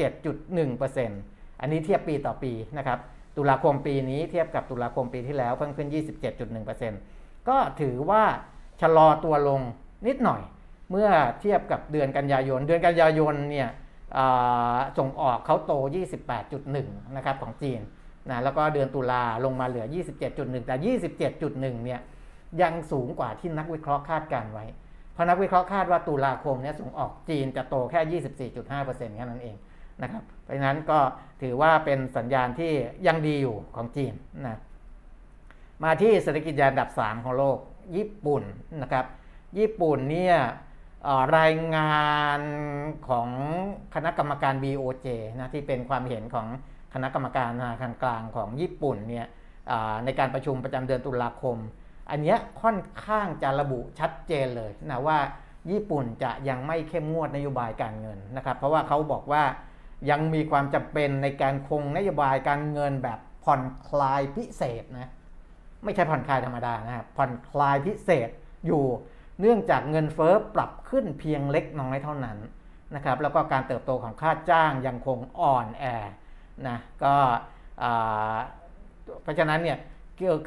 [0.00, 2.98] 27.1%อันนี้เทียบปีต่อปีนะครับ
[3.36, 5.88] ตุลาคมปีนี้เทียบกับตุลาคมปีที่แล้วเพิ่มขึ้น
[6.68, 8.24] 27.1%ก็ถือว่า
[8.80, 9.60] ชะลอตัวลง
[10.06, 10.42] นิดหน่อย
[10.90, 11.08] เมื่อ
[11.40, 13.68] เทียบกับเดือนกันยายน เดือนกันยายนเนี่ย
[14.98, 15.72] ส่งออกเขาโต
[16.44, 17.80] 28.1 นะครับของจีน
[18.30, 19.86] นะแล้วก็เดือนตุลาลงมาเหลือ
[20.26, 20.96] 27.1 แต่
[21.38, 22.00] 27.1 เนี่ย
[22.62, 24.64] ยังสูงกว่าที่นักวิเคราะห์คาดการไว้
[25.12, 28.20] เพราะนักวิเคราะห์คาดว่าตุลาคมเนี่ยส่งออกจีนจะโตแค่
[28.52, 29.56] 24.5%แค่นั้นเอง
[30.02, 30.98] นะครับ เพราะฉะนั้นก็
[31.42, 32.72] ถือว่าเป็นสัญญาณที่
[33.06, 34.12] ยังดีอยู่ของจีน
[34.46, 34.60] นะ
[35.84, 37.58] มาที่เศรษฐกิจใหญ่อันดับ 3 ของโลก
[37.96, 38.42] ญี่ปุ่น
[38.82, 39.04] นะครับ
[39.58, 40.36] ญี่ปุ่นเนี่ย
[41.38, 42.06] รายงา
[42.38, 42.40] น
[43.08, 43.28] ของ
[43.94, 45.06] คณะกรรมการ BOJ
[45.38, 46.46] นะที่เป็นความเห็นของ
[46.94, 49.26] คณะกรรมการธนาคารกลางของญี่ปุ่นเนี่ย
[50.04, 51.56] ในการประชุมประจำเดือนตุลาคม
[52.10, 55.18] อันนี้ค่อนข้างจะระบุชัดเจนเลยนะว่า
[55.70, 59.42] ญี่ปุ่นจะยังไม่เข้มงวดนโยบายการเงินนะครับเพราะว่าเขาบอกว่า
[60.10, 65.10] ยังมีความจำเป็นในการคงนโยบายการเงินแบบผ่อนคลายพิเศษนะ
[65.84, 68.28] ไม่ใช่ผ่อนคลายธรรมดานะครับผ่อนคลายพิเศษ
[68.66, 68.84] อยู่
[69.40, 72.38] เนื่องจากเงินเฟอ้อปรับขึ้นเพียงเล็กน้อยเท่านั้น
[72.94, 75.84] นะครับแล้วก็การเติบโตของค่าจ้างยังคงอ่อนแอ
[76.68, 77.14] นะก็
[79.22, 79.78] เพราะฉะนั้นเนี่ย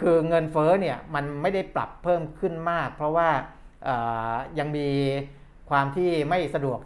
[0.02, 3.30] คือเงินเฟ้อเนี่ยมันไม่ได้ปรับเพิ่มขึ้นมาก เพราะว่า
[4.60, 4.88] ยังมี
[5.70, 6.80] ความที่ไม่สะดวก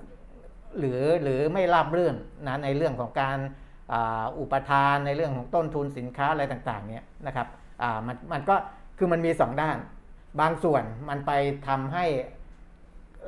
[0.80, 2.16] หรือหรือไม่ราบรื่น
[2.48, 3.38] นะในเรื่องของการ
[4.40, 7.48] อุปทานในเรื่องของต้นทุนสินค้าอะไรต่างๆเนี่ยนะครับ
[8.08, 8.56] มันมันก็
[8.98, 9.78] คือมันมี 2 ด้าน
[10.40, 11.32] บางส่วนมันไป
[11.68, 12.06] ทำให้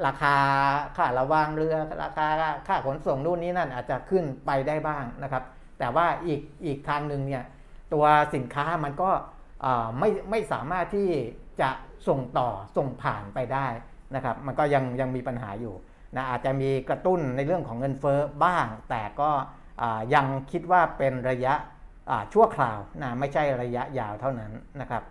[0.05, 0.36] ราคา
[0.97, 2.27] ค่าระวางเรือราคา
[2.67, 5.43] ค่าขนส่งนู่นนี้นั่นอาจจะขึ้นไปได้บ้างนะครับ
[5.79, 7.43] แต่ว่าอีกอีกทางหนึ่งเนี่ย
[7.93, 9.09] ตัวสินค้ามันก็
[9.99, 11.09] ไม่ไม่สามารถที่
[11.61, 11.69] จะ
[12.07, 13.67] ส่งต่อส่งผ่านไปได้
[14.15, 15.75] นะครับมันก็ยังยังมีปัญหาอยู่
[16.15, 19.31] นะอาจจะมีกระตุ้นในเรื่องของเงินเฟอ้อบ้าง แต่ก็
[20.13, 21.53] ยังคิดว่าเป็นระยะ
[22.33, 25.03] ชั่วคราวนะไม่ใช่ระยะยาวเท่านั้นนะครับ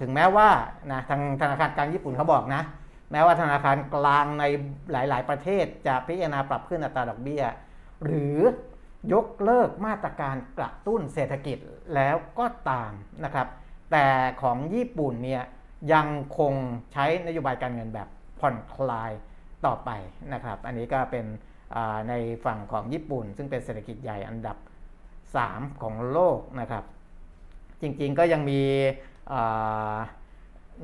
[0.00, 0.48] ถึงแม้ว่า
[0.90, 2.62] นะทางธนาคารกลางญี่ปุ่นเขาบอกนะ
[3.12, 4.44] แม้ว่าธนาคารกลางใน
[4.92, 7.42] หลาย ๆ ประเทศจะพิจารณาปรับขึ้นอัตราดอกเบี้ย
[8.04, 8.36] หรือ
[9.12, 11.58] ยกเลิกมาตรการกระตุ้นเศรษฐกิจ
[11.94, 12.92] แล้วก็ตาม
[13.24, 13.48] นะครับ
[13.92, 14.06] แต่
[14.42, 15.44] ของญี่ปุ่นเนี่ย
[15.92, 16.08] ยัง
[16.38, 16.54] คง
[16.92, 18.08] ใช้นโยบายการเงินแบบ
[18.40, 19.12] ผ่อนคลาย
[19.66, 19.90] ต่อไป
[20.32, 21.26] นะครับ อันนี้ก็เป็น
[22.08, 24.56] ในฝั่งของญี่ปุ่น ซึ่งเป็นเศรษฐกิจใหญ่อันดับ
[25.18, 26.84] 3 ของโลกนะครับ
[27.80, 28.62] จริงๆก็ยังมี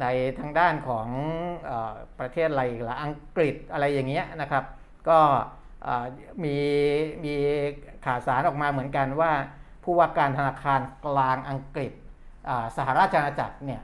[0.01, 0.07] ใน
[0.39, 1.09] ทางด้านของ
[1.71, 1.73] อ
[2.19, 4.65] ประเทศอะไรละอังกฤษอะไรอย่างเงี้ยนะครับ
[5.09, 5.19] ก็
[6.45, 6.57] มี
[7.25, 7.35] มี
[8.05, 9.33] ข่าวสารออกมาเหมือนกันว่า
[9.85, 11.93] ผู้ว่าการธนาคารกลางอังกฤษ
[12.77, 13.81] สหราชอาณาจักรเนี่ย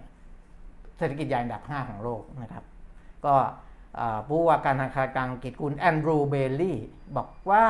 [0.98, 2.64] เศรษฐกิจใหญ่อันดับ 5 ของโลกนะครับ
[3.24, 3.34] ก็
[4.28, 6.78] ผู้ว่าการธนาคารกลางอังกฤษคุณแอนดรูว์ เบลีย์
[7.16, 7.66] บอกว่า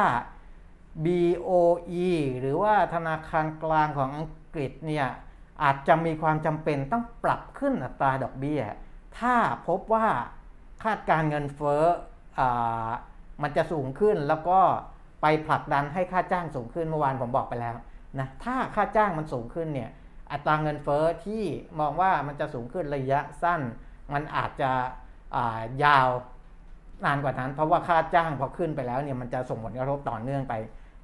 [1.04, 2.10] BOE
[2.40, 5.06] หรือว่าธนาคารกลางของอังกฤษเนี่ย
[5.62, 8.62] อาจจะมีความจำเป็นต้องปรับขึ้นอัตราดอกเบี้ย
[9.18, 9.36] ถ้า
[9.68, 10.06] พบว่า
[10.82, 11.82] คาดการเงินเฟ้อ
[12.38, 12.40] อ
[13.42, 14.60] มันจะสูงขึ้นแล้วก็
[15.22, 17.76] ไปผลักดันให้ค่าจ้างสูงขึ้นเมื่อวานผมบอกไปแล้ว
[18.18, 19.90] นะถ้าค่าจ้างมันสูงขึ้นเนี่ย
[20.32, 21.42] อัตราเงินเฟ้อที่
[21.80, 23.60] มองว่ามันจะสูงขึ้นระยะสั้น
[24.12, 24.70] มันอาจจะ
[25.84, 26.08] ยาว
[27.04, 30.54] นานกว่านั้น เพราะว่าค่าจ้างพอขึ้นไปแล้วเนี่ยมันจะส่งผลกระทบต่อเนื่องไป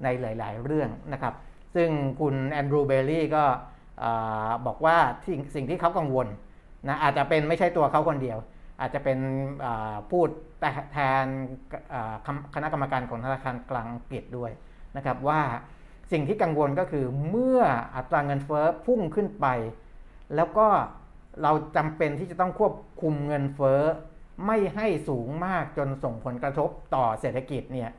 [0.03, 1.33] ในหลาย ๆ เรื่องนะครับ
[1.75, 3.43] ซึ่งคุณแอนดรูเบลลี่ก็
[4.65, 4.97] บอกว่า
[5.55, 6.27] สิ่งที่เขากังวล
[6.87, 8.37] นะอาจจะเป็นไม่ใช่ตัวเขาคนเดียว
[8.81, 9.17] อาจจะเป็น
[10.11, 11.25] พูด แต่แทน
[12.55, 14.51] คณะกรรมการของธนาคารกลางอังกฤษด้วย
[14.97, 15.41] นะครับว่า
[16.11, 17.61] สิ่งที่กังวลก็คือเมื่อ
[17.95, 19.47] อัตราเงินเฟ้อพุ่งขึ้นไป
[20.35, 20.67] แล้วก็
[21.41, 23.81] เราจำเป็นที่จะต้องควบคุมเงินเฟ้อ
[24.45, 27.91] ไม่ให้สูงมากจนส่งผลกระทบต่อเศรษฐกิจเนี่ย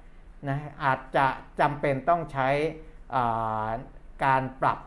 [0.49, 1.27] นะอาจจะ
[1.61, 2.49] จำเป็นต้องใช้
[4.25, 4.79] การปรับ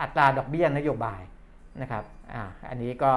[0.00, 1.20] อัตราดอกเบี้ยนโยบาย
[1.82, 2.36] นะครับอ
[2.68, 3.12] อันนี้ก็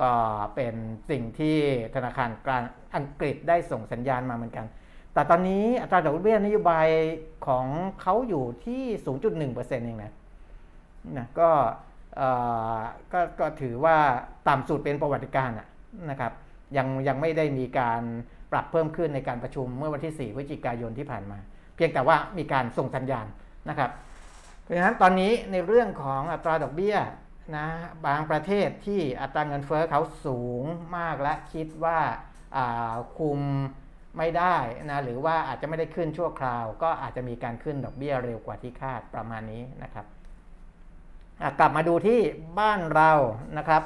[0.00, 0.10] ก็
[0.54, 0.74] เป็น
[1.10, 1.56] สิ่งที่
[1.94, 2.62] ธนาคารกลาง
[2.96, 4.66] อังกฤษได้ส่งสัญญาณมาเหมือนกัน
[5.14, 6.88] แต่ตอนนี้อัตราดอกเบี้ยนโยบาย
[7.46, 7.66] ของ
[8.02, 8.82] เขาอยู่ที่
[9.18, 10.12] 0.1%เองนะ
[11.16, 11.50] นะก็
[13.12, 13.96] ก็ก็ถือว่า
[14.48, 15.50] ต่ำสุดเป็นประวัติการ
[16.10, 16.32] นะครับ
[16.76, 18.02] ยังยังไม่ได้มีการ
[18.52, 21.38] ปรับเพิ่มขึ้นในการประชุมเมื่อวันที่ 4 พฤศจิกายนที่ผ่านมา
[21.76, 23.26] เพียงแต่ว่ามีการส่งสัญญาณ
[23.68, 23.90] นะครับ
[24.62, 26.96] เพราะฉะนั้นตอนนี้ในเรื่องของอัตราดอกเบี้ย
[27.56, 27.66] นะ
[28.06, 30.64] บางประเทศที่อัตราเงินเฟอ้อเขาสูง
[30.96, 31.98] มากและคิดว่า
[33.18, 33.40] คุม
[34.18, 34.56] ไม่ได้
[34.90, 40.06] นะหรือว่าอาจจะไม่ได้ขึ้นชั่วคราว ก็อาจจะมีการขึ้นดอกเบี้ยเร็วกว่าที่คาดประมาณนี้นะครับ
[41.58, 42.20] กลับมาดูที่
[42.58, 43.12] บ้านเรา
[43.58, 43.82] นะครับ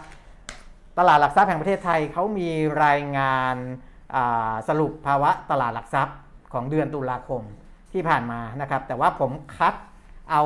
[0.99, 2.51] ตลาดหลักทรัพย์แห่งประเทศไทยเขามี
[2.85, 3.57] รายงาน
[4.69, 6.17] สรุปภาวะตลาดหลักทรัพย์
[6.53, 7.43] ของเดือนตุลาคม
[7.93, 9.75] ที่ผ่านมานะครับ แต่ว่าผมคัด
[10.31, 10.43] เอา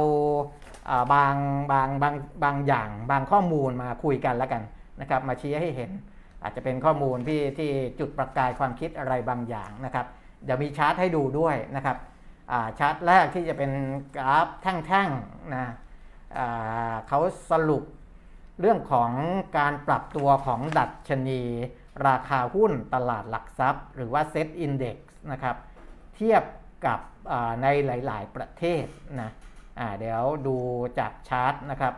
[1.12, 1.34] บาง
[1.72, 4.62] บางบางบางอย่างบางข้อมูลมาคุยกันแล้วกัน
[5.00, 5.90] นะครับ มาชี้ให้เห็น
[6.42, 7.70] อาจจะเป็นข้อมูลที่ที่
[8.00, 10.06] จุดประกายความคิดอะไรบางอย่างนะครับ
[10.44, 11.96] เดี๋ยวมีชาร์ตให้ดูด้วยนะครับ
[12.78, 13.70] ชาร์ตแรกที่จะเป็น
[14.16, 15.74] กราฟแท่งๆนะ
[17.08, 17.20] เขา
[17.50, 17.84] สรุป
[18.60, 19.10] เรื่องของ
[19.58, 21.42] การปรับตัวของดัชนี
[22.08, 24.96] ราคาหุ้นตลาดหลักทรัพย์ หรือว่า Set Index
[25.32, 25.56] นะครับ
[26.16, 26.42] เทียบ
[26.86, 27.00] กับ
[27.62, 28.84] ในหลาย ๆ ประเทศ
[29.20, 29.30] นะ
[29.78, 30.56] อ่าเดี๋ยวดู
[30.98, 31.94] จากชาร์ตนะครับ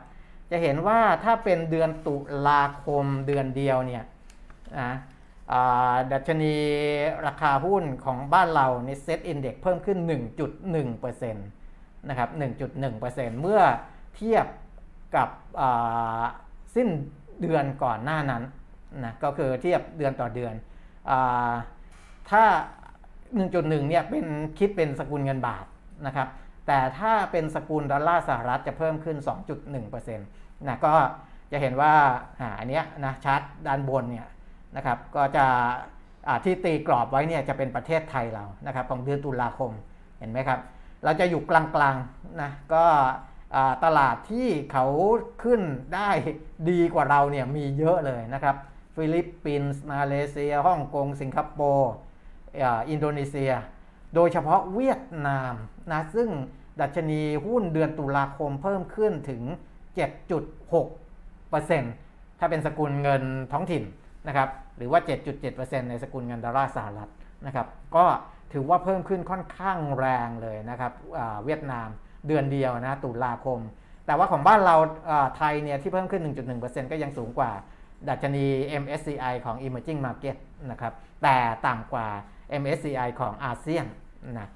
[0.50, 2.16] จะเห็นว่าถ้าเป็นเดือนตุ
[2.48, 4.04] ลาคมเดือนเดียวเนี่ย
[4.80, 4.92] นะ
[6.12, 6.54] ดัชนี
[7.26, 9.98] ราคาหุ้นของบ้านเราในเซ็ตอินเด็กเพิ่มขึ้น
[10.66, 12.28] 1.1%นะครับ
[12.84, 13.60] 1.1%เมื่อ
[14.16, 14.46] เทียบ
[15.16, 15.28] กับ
[16.74, 16.88] สิ้น
[17.40, 18.42] เดือนก่อนหน้านั้น
[19.04, 20.54] นะก็คือเทียบเดือนต่อเดือน
[21.10, 21.12] อ
[22.30, 22.44] ถ้า
[23.16, 24.26] 1.1เนี่ยเป็น
[24.58, 25.64] คิดเป็นสกุลเงินบาท
[26.06, 26.28] นะครับ
[26.68, 29.16] แต่ถ้าเป็นสกุลดอลลาร์สหรัฐจะเพิ่มขึ้น
[29.66, 30.94] 2.1%นะก็
[31.52, 31.94] จะเห็นว่า
[32.58, 34.28] อันนี้นะชาร์ตด้านบนเนี่ย
[34.76, 35.46] นะครับก็จะ
[36.44, 39.70] ที่ตีกรอบไว้เนี่ยจะเป็นประเทศไทยเรานะครับของเดือนตุลาคม
[40.18, 40.60] เห็นไหมครับ
[41.04, 42.84] เราจะอยู่กลางๆนะก็
[43.84, 44.86] ตลาดที่เขา
[45.44, 45.62] ขึ้น
[45.94, 46.10] ได้
[46.70, 48.56] ดีกว่าเราเนี่ยมีเยอะเลยนะครับ
[48.94, 51.92] ฟิลิปปินส์มาเลเซียฮ่องกง สิงคโปร์
[52.60, 53.52] อินโดนีเซีย
[54.14, 55.54] โดยเฉพาะเวียดนาม
[55.92, 56.28] นะซึ่ง
[56.80, 59.42] ดัชนีหุ้นเดือนตุลาคมเพิ่มขึ้นถึง
[59.96, 63.82] 7.6%ถ้าเป็นสกุลเงินท้องถิ่น
[64.28, 65.00] นะครับหรือว่า
[65.44, 67.10] 7.7%ในสกุลเงินดอลลาร์สหรัฐ
[67.46, 68.04] นะครับก็
[68.52, 70.92] ถือว่าเพิ่มขึ้นค่อนข้างแรงเลยนะครับ
[71.44, 71.88] เวียดนาม
[72.26, 73.58] เดือนเดียวนะตุลาคม
[74.06, 74.76] แต่ว่าของบ้านเรา
[75.36, 76.22] ไทยเนี่ยที่เพิ่มขึ้น
[76.56, 77.50] 1.1%ก็ยังสูงกว่า
[78.08, 78.46] ดัชนี
[78.82, 80.36] MSCI ของ Emerging Market
[80.70, 81.36] นะครับแต่
[81.66, 82.06] ต่ำกว่า
[82.62, 83.86] MSCI ของอาเซียน
[84.38, 84.48] นะ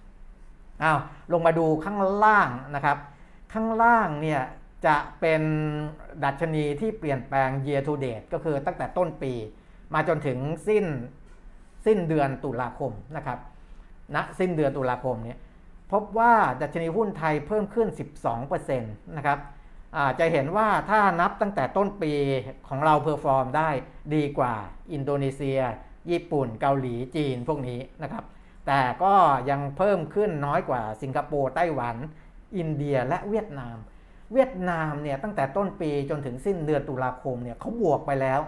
[0.83, 0.99] อ้าว
[1.33, 2.99] ลงมาดูข้างล่างนะครับ
[3.53, 4.40] ข้างล่างเนี่ย
[4.87, 5.42] จะเป็น
[6.25, 9.33] ดัชนีที่เปลี่ยนแปลง year to date ก็คือตั้งแต่ต้นปี
[9.95, 10.85] มาจนถึงสิ้น
[11.87, 13.38] สิ้นเดือนตุลาคมนะครับ
[14.14, 15.38] ณนะสิ้นเดือนตุลาคมเนี่ย
[15.92, 17.88] พบว่าดัชนีหุ้นไทยเพิ่มขึ้น
[18.33, 19.38] 12%นะครับ
[20.18, 22.12] จะเห็นว่าถ้านับตั้งแต่ต้นปี
[22.68, 23.71] ของเรา perform ได้
[24.14, 24.55] ดีกว่า
[24.92, 25.61] อินโดนีเซีย
[26.11, 28.25] ญี่ปุ่น เกาหลีจีนพวกนี้นะครับ
[28.66, 29.14] แต่ก็
[29.51, 31.96] ยังเพิ่มขึ้นน้อยกว่าสิงคโปร์ไต้หวัน
[32.57, 33.77] อินเดียและเวียดนาม
[34.33, 38.40] เวียดนามเนี่ยตั้งแต่ต้นปีจนถึงสิ้นเดือนตุลาคมเนี่ยเขาบวกไปแล้ว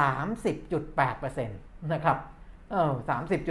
[0.00, 2.18] 30.8%นะครับ
[2.70, 2.92] เออ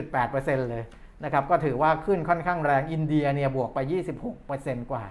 [0.06, 0.84] 30.8%เลย
[1.24, 3.80] นะครับก็ถือว่าขึ้นค่อนข้างแรงอินเดียเนี่ยบวกไป
[4.36, 5.06] 26%กว่า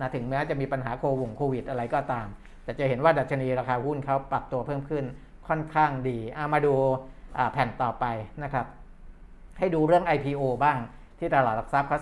[0.00, 2.26] นะถึงแม้จะมีปัญหาโควงโควิดอะไรก็ตาม
[2.64, 5.04] แต่จะเห็นว่าดัชนีราคาหุ้นเขาปรับตัวเพิ่มขึ้น
[5.48, 6.74] ค่อนข้างดีามาดู
[7.52, 8.04] แผ่นต่อไป
[8.42, 8.66] นะครับ
[9.58, 10.78] ให้ดูเรื่อง IPO บ้าง
[11.18, 11.98] ที่ตลาดหลักทรัพย์เขา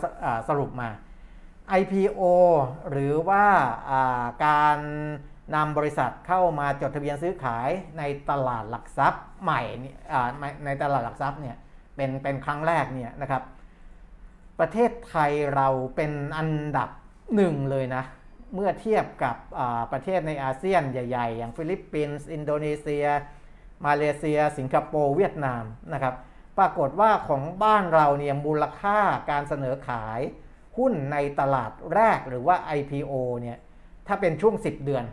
[0.49, 0.89] สรุปมา
[1.81, 2.23] IPO
[2.91, 3.47] หรือว่า
[4.47, 4.79] การ
[5.55, 9.63] นำบริษัทเข้ามาจดทะเบียนซื้อขายในตลาดหลักทรัพย์ใหม่
[10.65, 11.57] ในตลาดหลักทรัพย์เนี่ย
[11.97, 13.43] เป็นเป็นครั้งแรกเนี่ยนะครับ
[14.61, 16.91] ประเทศไทยเราเป็นอันดับ
[17.37, 18.05] หนึ่งเลยนะ
[18.55, 19.37] เมื่อเทียบกับ
[19.93, 23.07] ประเทศในอาเซียนใหญ่ ๆ อย่างฟิลิปปินส์ อินโดนีเซีย
[23.87, 26.15] มาเลเซีย สิงคโปร์ เวียดนามนะครับ
[26.59, 28.99] ปรากฏว่าของบ้านเราเนี่ยมูลค่า
[29.31, 30.21] การเสนอขาย
[30.79, 33.59] หุ้นในตลาดแรกหรือว่า IPO เนี่ย
[34.07, 35.05] ถ้าเป็นช่วง 10 เดือน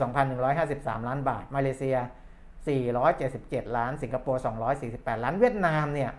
[0.50, 1.98] 2,153 ล้านบาท มาเลเซีย
[2.68, 4.42] 477 ล้าน สิงคโปร์
[4.82, 6.12] 248 ล้าน เวียดนามเนี่ย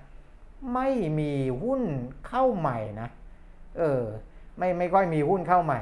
[0.74, 1.32] ไม่มี
[1.62, 1.82] หุ้น
[2.28, 3.08] เข้าใหม่นะ
[3.78, 4.02] เออ
[4.58, 5.80] ไม่ไม่ค่อยมีหุ้นเข้าใหม่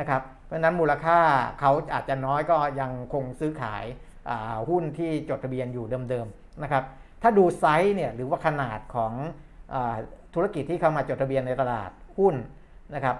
[0.00, 1.18] นะครับ เพราะนั้นมูลค่า
[1.60, 3.84] เขาอาจจะน้อยก็ยังคงซื้อขาย
[4.70, 6.84] หุ้นที่จดทะเบียนอยู่เดิมๆนะครับ
[7.22, 9.12] ถ้าดูไซส์เนี่ยหรือว่าขนาดของ
[9.74, 9.76] อ
[10.34, 12.34] ธุรกิจที่เข้ามาจดทะเบียนในตลาดหุ้น
[12.94, 13.16] นะครับ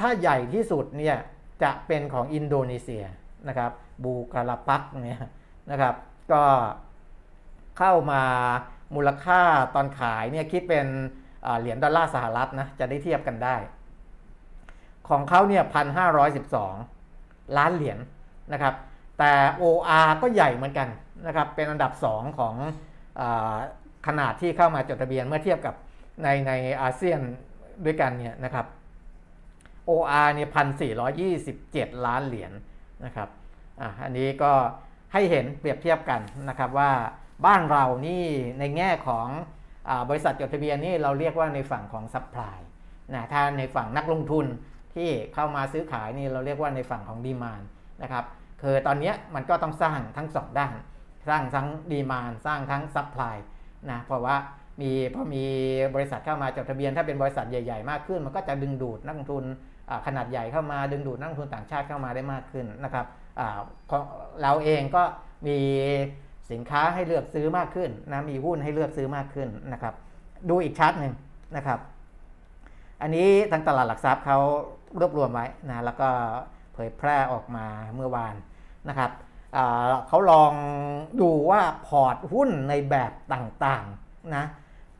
[0.00, 1.16] ถ้าใหญ่ที่สุดเนี่ย
[1.62, 3.04] จะเป็นของอินโดนีเซีย
[3.48, 3.70] นะครับ
[4.04, 5.22] บูการาปักเนี่ย
[5.70, 5.94] นะครับ
[6.32, 6.44] ก็
[7.78, 8.22] เข้ามา
[8.94, 9.40] มูลค่า
[9.74, 10.86] ตอนขายเนี่ยคิดเป็น
[11.60, 13.56] เหรียญดอลลาร์สหรัฐนะจะได้เทียบกันได้
[15.08, 16.74] ของเขาเนี่ยพันห้าร้อยสิบสอง
[17.58, 18.74] ล้านเหรียญนนะครับ
[19.18, 19.32] แต่
[19.62, 20.88] OR ก็ใหญ่เหมือนกัน
[21.26, 22.54] นะครับเป็นอันดับ 2 ของ
[23.20, 23.22] อ
[24.06, 25.74] ขนาดที่เข้ามาจดทะเบียนเมื่อเทียบกับ
[26.22, 27.20] ในในอาเซียน
[27.84, 28.66] ด้วยกันเนี่ยนะครับ
[29.88, 32.54] OR เนี่ยพันสี่ยี่สิบเจ็ดล้านเหรียญน
[33.04, 33.28] นะครับ
[33.80, 34.52] อะอันนี้ก็
[35.14, 36.90] ให้เห็นเปรียบเทียบกันนะครับว่า
[37.46, 38.24] บ้านเรานี่
[38.58, 39.26] ในแง่ของ
[39.88, 42.58] อบริษัทจดทะเบียนนี่เราเรียกว่าในฝั่งของ supply
[43.14, 44.46] นะถ้าในฝั่งนักลงทุน
[44.94, 47.62] ที่เข้ามาซื้อขายนี่เราเรียกว่าในฝั่งของ demand
[48.02, 48.24] นะครับ
[48.62, 50.74] คือตอนนี้มันก็ต้องสร้างทั้ง2ด้าน
[51.28, 53.36] สร้างทั้ง demand สร้างทั้ง supply
[53.90, 54.36] นะเพราะว่า
[54.82, 55.44] มีพอมี
[55.94, 59.44] บริษัทเข้ามาจดทะเบียน ถ้าเป็นบริษัทใหญ่ ๆ มากขึ้น มันก็จะดึงดูดนักลงทุน
[60.06, 63.06] ขนาดใหญ่เข้ามาดึงดูดนักลงทุนต่างชาติเข้ามาได้มากขึ้นนะครับ
[64.42, 65.02] เราเองก็
[65.46, 65.58] มี
[66.50, 69.94] สินค้าให้เลือกซื้อมากขึ้นนะมีหุ้นให้เลือกซื้อมากขึ้นนะครับ
[70.48, 71.14] ดูอีกชาร์ตหนึ่ง
[71.56, 71.78] นะครับ
[73.02, 74.38] อันนี้ทางตลาดหลักทรัพย์เขา
[75.00, 76.08] รวบรวมไว้นะแล้วก็
[76.72, 78.34] เผยแพร่ออกมาเมื่อวาน
[78.88, 79.10] นะครับ
[80.08, 80.52] เขาลอง
[81.20, 84.44] ดูว่าพอร์ตหุ้นในแบบต่างๆนะ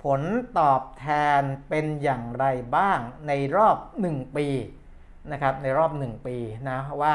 [0.02, 0.20] ผล
[0.58, 1.06] ตอบแท
[1.40, 3.76] นเป็นอย่างไรบ้างในรอบ
[4.08, 4.46] 1 ปี
[5.32, 6.36] นะครับในรอบ 1 ปี
[6.70, 7.14] นะว่า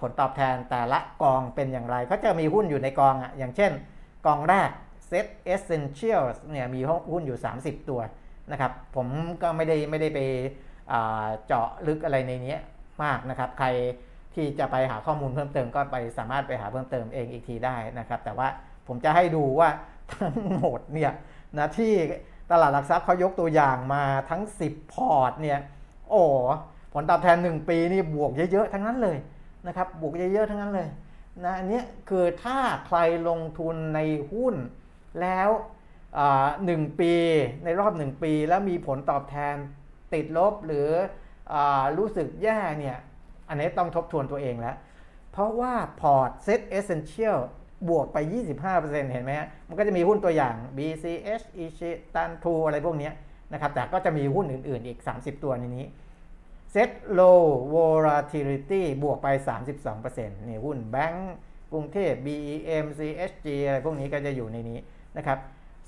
[0.00, 3.72] ผลตอบแทนแต่ละกองเป็นอย่างไรก็จะมีหุ้นอยู่ในกองอะอย่างเช่น
[4.26, 4.70] กองแรก
[5.10, 8.00] Set Essentials เนี่ยมีหุ้นอยู่ 30 ตัว
[8.52, 9.06] นะครับผม
[9.42, 10.20] ก็ไม่ได้ไม่ได้ไป
[11.46, 12.56] เจาะลึกอะไรในนี้
[13.02, 13.68] มากนะครับใคร
[14.34, 18.48] ที่จะไปหาข้อมูลเพิ่มเติมก็ไปสามารถไปหาเพิ่มเติมเองอีกทีได้นะครับแต่ว่า
[18.86, 19.68] ผมจะให้ดูว่า
[20.12, 21.12] ทั้งหมดเนี่ย
[21.58, 21.92] นะที่
[22.50, 25.58] ตลาดหลักทรัพย์เขายกตัวอย่างมาทั้ง 10 พอร์ตเนี่ย
[26.08, 26.22] โอ้
[26.94, 29.16] ผลตอบแทน 1 ปีนี่บวกเยอะๆ ทั้งนั้นเลย
[29.66, 30.88] นะครับบวกเยอะๆทั้งนั้นเลย
[31.44, 34.00] นะอันนี้คือถ้าใครลงทุนใน
[34.32, 34.54] หุ้น
[35.20, 35.50] แล้ว
[36.64, 37.14] หนึ่งปี
[37.64, 39.56] ในรอบ1ปีแล้วมีผลตอบแทน
[40.14, 40.88] ติดลบหรือ
[41.52, 41.54] อ
[41.98, 42.98] รู้สึกแย่เนี่ย
[43.48, 44.76] อันนี้ต้องทบทวนตัวเองแล้ว
[45.32, 47.38] เพราะว่าพอร์ต SET Essential
[47.88, 48.18] บวกไป
[48.64, 53.10] 25%เห็นไหมฮะมันก็จะมีหุ้นตัวอย่าง BCH i c h i t a n t r u อะไรพวกนี้
[53.52, 55.86] นะครับแต่ก็จะมีหุ้นอื่นๆอีก 30 ตัวในนี้
[56.74, 57.40] Set Low
[57.74, 59.28] Volatility บวกไป
[59.84, 61.34] 32%นี่หุ้นแบงก์
[61.72, 64.78] กรุงเทพ BEM CHG อะไรพวกนี้ก็จะอยู่ในนี้
[65.16, 65.38] นะครับ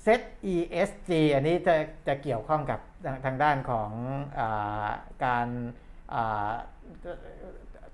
[0.05, 0.21] Set
[0.53, 1.75] ESG อันนี้จะ
[2.07, 2.79] จะเกี่ยวข้องกับ
[3.25, 3.91] ทางด้านของ
[4.39, 4.41] อ
[5.25, 5.47] การ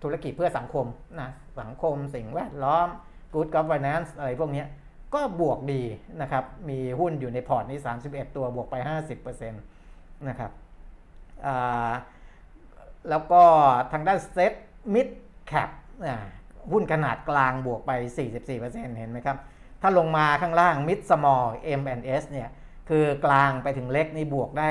[0.04, 0.86] ธุรกิจเพื่อสังคม
[1.22, 1.30] นะ
[1.62, 2.88] สังคมสิ่งแวดล้อม
[3.34, 4.64] good governance อะไรพวกนี้
[5.14, 5.84] ก็บวกดี
[6.22, 8.76] นะครับ มีหุ้นอยู่ในพอร์ตนี้ 31 ตัวบวกไป
[9.12, 10.52] 50%นะครับ
[13.10, 13.42] แล้วก็
[13.92, 14.54] ทางด้านเซ็ต
[14.94, 15.08] มิด
[15.48, 15.70] แคป
[16.72, 17.92] หุ้นขนาดกลางบวกไป
[18.46, 19.38] 44%เห็นไหมครับ
[19.82, 21.46] ถ้าลงมาข้างล่าง mid small
[21.80, 22.50] M&S เนี่ย
[22.90, 24.68] คือกลางไปถึงเล็กนี่บวกได้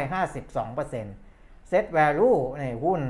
[0.62, 3.00] 52%เซ็ต value ในหุ้น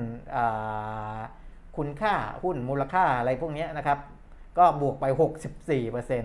[1.77, 3.99] คุณค่าหุ้นมูลค่าอะไรพวกนี้นะครับ
[4.59, 5.05] ก็บวกไป
[5.81, 6.25] 64%น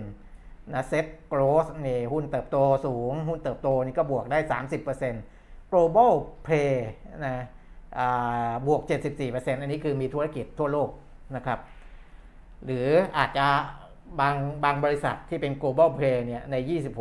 [0.78, 4.38] ะเซ็ตโกลส์นี่หุ้นเติบโตสูง หุ้นเติบโตนี่ก็บวกได้
[5.04, 6.12] 30% global
[6.46, 6.72] play
[7.26, 7.44] นะ
[8.66, 8.80] บวก
[9.22, 10.88] 74%อันนี้คือมีธุรกิจทั่วโลก
[11.36, 11.58] นะครับ
[12.64, 12.86] หรือ
[13.18, 13.46] อาจจะ
[14.20, 16.56] บางบางบริษัทที่เป็น global play เนี่ยใน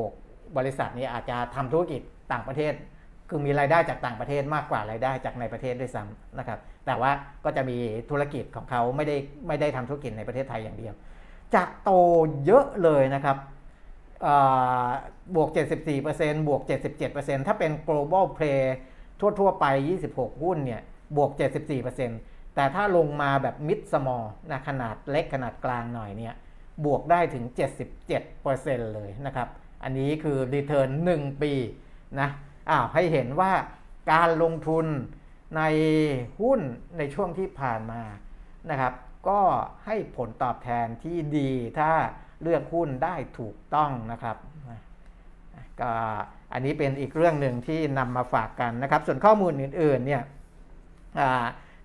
[0.08, 2.01] 26 บริษัทนี้อาจจะทำธุรกิจ
[2.32, 2.73] ต่างประเทศ
[3.30, 7.12] คือมีรายได้จากต่างประเทศมากกว่ารายได้จากในประเทศด้วยซ้ำนะครับ แต่ว่า
[7.45, 7.77] ก็จะมี
[8.10, 10.93] ธุรกิจของเขาไม่ได้ไม่ได้ทำธุรกิจในประเทศไทยอย่างเดียว
[11.56, 11.91] จะโต
[12.45, 13.38] เยอะเลยนะครับ
[15.36, 15.49] บวก
[15.97, 16.62] 74%บวก
[17.06, 18.62] 77%ถ้าเป็น global play
[19.39, 19.65] ทั่ว ๆ ไป
[20.03, 20.81] 26 หุ้นเนี่ย
[21.15, 21.31] บวก
[21.93, 26.36] 74%แต่ถ้าลงมาแบบ mid small นะขนาดเล็กขนาดกลางหน่อยเนี่ย
[26.86, 27.45] บวกได้ถึง
[28.19, 29.47] 77%เลยนะครับ
[29.84, 31.53] อันนี้คือ return 1ปี
[32.19, 32.29] นะ
[32.69, 33.53] อ้าวให้เห็นว่า
[34.12, 34.86] การลงทุน
[35.57, 35.62] ใน
[36.41, 36.62] หุ้น
[36.97, 38.01] ในช่วงที่ผ่านมา
[38.69, 38.93] นะครับ
[39.27, 39.39] ก็
[39.86, 41.91] ให้ผลตอบแทนที่ดีถ้า
[42.41, 44.38] เลือกหุ้นได้ถูกต้องนะครับ
[46.53, 50.23] อันนี้เป็นอีกเรื่องหนึ่งที่นำมาฝากกันนะครับ ส่วนข้อมูลอื่นๆเนี่ย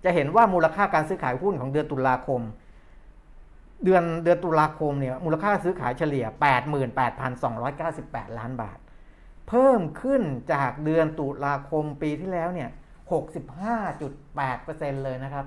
[0.04, 2.40] จะเห็นว่ามูลค่าการซื้อขายหุ้นของเดือนตุลาคม
[3.84, 6.24] เดือนเดือนตุลาคมเนี่ยมูลค่าซื้อขายเฉลี่ย
[7.52, 8.78] 88,298 ล้านบาท
[9.48, 12.70] เพิ่มขึ้นจากเดือนตุลาคมปีที่แล้วเนี่ย
[13.86, 15.46] 65.8%เลยนะครับ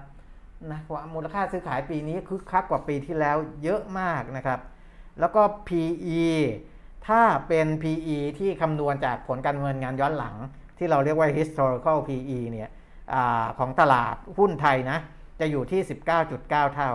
[0.71, 4.59] นะว่ามูลค่าซื้อขายปีนี้คึกคักกว่าปีที่แล้วเยอะมากนะครับ
[5.19, 6.29] แล้วก็ PE
[7.09, 10.35] ถ้าเป็น PE ที่คำนวณจากผลการเงินงานย้อนหลัง
[10.77, 12.69] ที่เราเรียกว่า historical PE เนี่ย
[13.13, 13.15] อ
[13.59, 14.99] ของตลาดหุ้นไทยนะ
[15.39, 15.81] จะอยู่ที่
[16.27, 16.91] 19.9 เท่า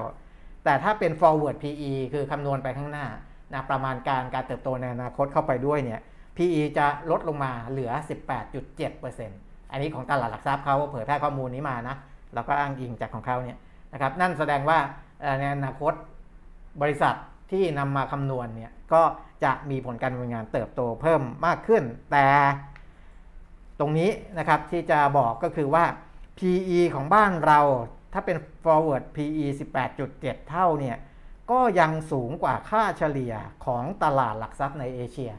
[0.64, 3.06] แต่ถ้าเป็น forward PE คือคำนวณไปข้างหน้า
[3.52, 6.00] นะประมาณการการเติบโตในอนาคตเข้าไปด้วยเนี่ย
[6.36, 7.92] PE จะลดลงมาเหลือ
[8.62, 11.96] 18.7%อันนี้ของตลาดหลักทรัพย์เขาเผยแพร่ข้อมูลนี้มานะ
[12.34, 13.58] เราก็อ้างอิงจากของเขาเนี่ย
[13.92, 14.78] นะครับ นั่นแสดงว่า
[15.40, 15.92] ในอนาคต
[16.82, 17.14] บริษัท
[17.50, 19.02] ที่นำมาคำนวณเนี่ยก็
[19.44, 22.26] จะมีผลการดำเนินงานเติบโตเพิ่มมากขึ้น แต่
[23.78, 25.84] ตรงนี้นะครับที่จะบอกก็คือว่า
[26.38, 27.60] PE ของบ้านเรา
[28.12, 29.46] ถ้าเป็น forward PE
[29.96, 30.96] 18.7 เท่าเนี่ย
[31.50, 33.34] ก็ยังสูงกว่าค่าเฉลี่ย
[33.64, 35.32] ของตลาดหลักทรัพย์ในเอเชีย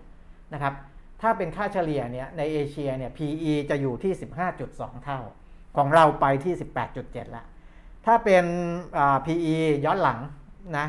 [0.53, 0.73] นะครับ
[1.21, 4.13] ถ้าเป็นค่าเฉลี่ยเนี่ยในเอเชียเนี่ย PE จะอยู่ที่
[4.57, 5.19] 15.2 เท่า
[5.77, 6.53] ของเราไปที่
[6.95, 7.45] 18.7 ละ
[8.05, 8.45] ถ้าเป็น
[9.25, 10.19] PE ย้อนหลัง
[10.77, 10.87] นะ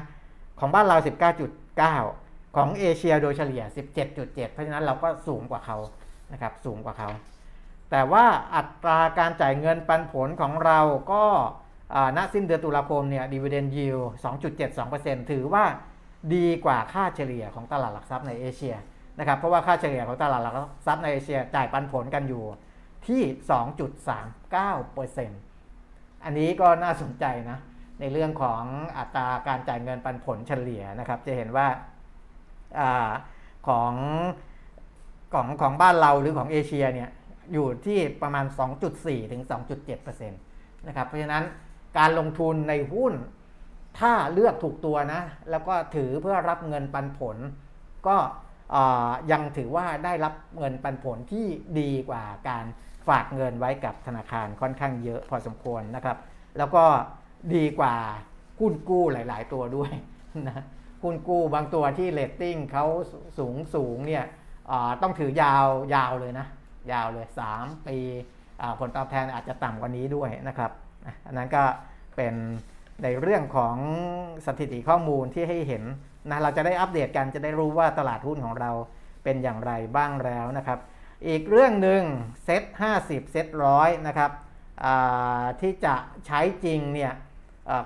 [0.60, 2.25] ของบ้านเรา 19.9
[2.56, 3.62] ของเอเชียโดยเฉลี่ย
[4.04, 5.78] 17.7 เพราะฉะนั้นเราก็สูงกว่าเขา
[6.32, 7.08] นะครับสูงกว่าเขา
[7.90, 10.80] แต่ว่าอัตราการจ่ายเงินปันผลของเรา
[11.12, 11.24] ก็
[12.16, 13.98] ณสิ้นเดือนตุลาคมเนี่ยดีเวเดนยิว
[14.64, 15.64] 2.72%ถือว่า
[16.34, 18.74] ดีกว่าค่าเฉลี่ยของตลาดหลักทรัพย์ในเอเชีย
[19.18, 20.54] นะครับเพราะว่าค่าเฉลี่ยของตลาดหลัก
[20.86, 22.44] ทรัพย์ในเอเชียจ่ายปันผลกันอยู่
[23.08, 23.22] ที่
[24.92, 27.58] 2.39%อันนี้ก็น่าสนใจนะ
[28.00, 28.62] ในเรื่องของ
[28.98, 31.66] อัตราการจ่ายเงินปันผลเฉลี่ยนะครับ จะเห็นว่า
[32.78, 32.80] อ
[33.68, 33.92] ของ
[35.34, 37.10] ของของบ้านเราหรือของเอเชียเนี่ย
[37.52, 38.46] อยู่ที่ประมาณ
[38.88, 39.42] 2.4 ถึง
[39.90, 41.44] 2.7%นะครับเพราะฉะนั้น
[41.98, 43.14] การลงทุนในหุ้น
[43.98, 47.36] ถ้าเลือกถูกตัวนะ แล้วก็ถือเพื่อรับเงินปันผล
[48.06, 48.16] ก็
[49.32, 51.46] ยังถือว่าได้รับเงินปันผลที่
[51.80, 52.64] ดีกว่าการ
[53.08, 56.16] ฝากเงินไว้กับธนาคารค่อนข้างเยอะพอสมควรนะครับ
[56.58, 56.84] แล้วก็
[57.54, 57.94] ดีกว่า
[58.60, 59.92] หุ้นกู้หลาย ๆ ตัวด้วย
[60.48, 60.64] นะ
[61.06, 62.86] หุ้นกู้บางตัวที่เลตติ้งเขา
[63.38, 64.24] สูงสูงเนี่ย
[65.02, 66.46] ต้องถือยาวยาวเลยนะ
[66.92, 67.26] ยาวเลย
[67.56, 67.98] 3 ปี
[68.78, 70.70] ผลตอบแทนอาจจะต่ำกว่านี้ด้วยนะครับ
[71.26, 71.62] อันนั้นก็
[72.16, 72.34] เป็น
[73.02, 73.76] ในเรื่องของ
[74.46, 75.82] สถิติข้อมูลที่ให้เห็น
[76.30, 78.70] นะเราจะได้อัปเดตกันจะได้รู้ว่าตลาดหุ้นของเรา
[79.24, 80.78] เป็นอย่างไรบ้างแล้วนะครับ
[81.28, 82.02] อีกเรื่องหนึ่ง
[82.44, 82.62] SET50
[82.98, 84.30] SET ร้อยนะครับ
[85.60, 85.94] ที่จะ
[86.26, 87.12] ใช้จริงเนี่ย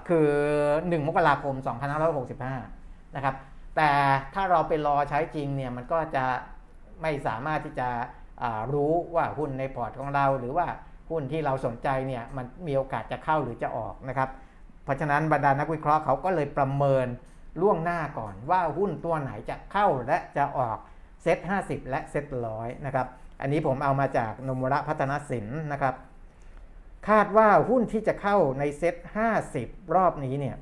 [0.09, 0.29] คือ
[0.69, 2.80] 1 มกราคม 2565
[3.17, 3.35] นะครับ
[3.77, 3.91] แต่
[4.35, 6.25] ถ้าเราไปรอใช้จริงเนี่ยมันก็จะ
[7.03, 7.89] ไม่สามารถที่จะ
[8.75, 10.67] รู้ว่าหุ้นในพอร์ตของเรา หรือว่า
[11.11, 14.31] หุ้นที่เราสนใจเนี่ยมันมีโอกาสจะเข้าหรือจะออกนะครับ
[14.85, 17.07] เพราะฉะนั้นบรรดานักวิเคราะห์เขาก็เลยประเมิน
[17.61, 20.79] ล่วงหน้าก่อนว่าหุ้นตัวไหนจะเข้าและจะออก
[21.23, 23.07] เซ็ต50 และเซ็ตร้อยนะครับ
[23.41, 25.95] อันนี้ผมเอามาจากนมระพัฒนสินนะครับ
[27.09, 28.95] คาดว่าหุ้นที่จะเข้าในเซ็ต
[29.45, 30.57] 50 รอบนี้เนี่ย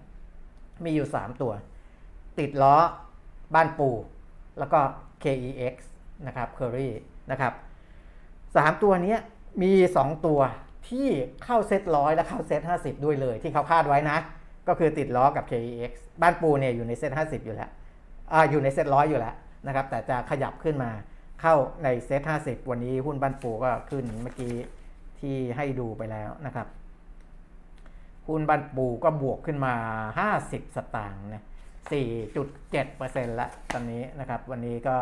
[0.84, 1.52] มีอยู่ 3 ตัว
[2.40, 2.76] ติดล้อ
[3.54, 3.90] บ้านปู
[4.58, 4.80] แล้วก็
[5.22, 5.74] KEX
[6.26, 6.90] นะครับ Curry
[7.30, 7.52] นะครับ
[8.56, 9.16] สามตัวนี้
[9.62, 10.40] มี 2 ตัว
[10.88, 11.08] ที่
[11.44, 14.18] เข้าเซตร้อยและเข้าเซต50 ด้วยเลยที่เขาคาดไว้นะ
[14.68, 17.70] ก็คือติดล้อกับ KEX บ้านปูเนี่ยอยู่ในเซต50 อยู่แล้ว
[18.32, 19.34] ออยู่ในเซตร้อยอยู่แล้ว
[19.66, 20.90] นะครับ แต่จะขยับขึ้นมา
[21.40, 24.54] เข้าในเซต50 วันนี้หุ้นบ้านปูก็ขึ้นเมื่อกี้
[25.20, 26.66] ที่ให้ดูไปแล้วนะครับ
[28.28, 29.74] หุ้นบ้านปูก็บวกขึ้นมา
[30.28, 31.44] 50 สตางค์นะ
[31.86, 34.96] 4.7%ละตอนนี้นะครับ วันนี้ก็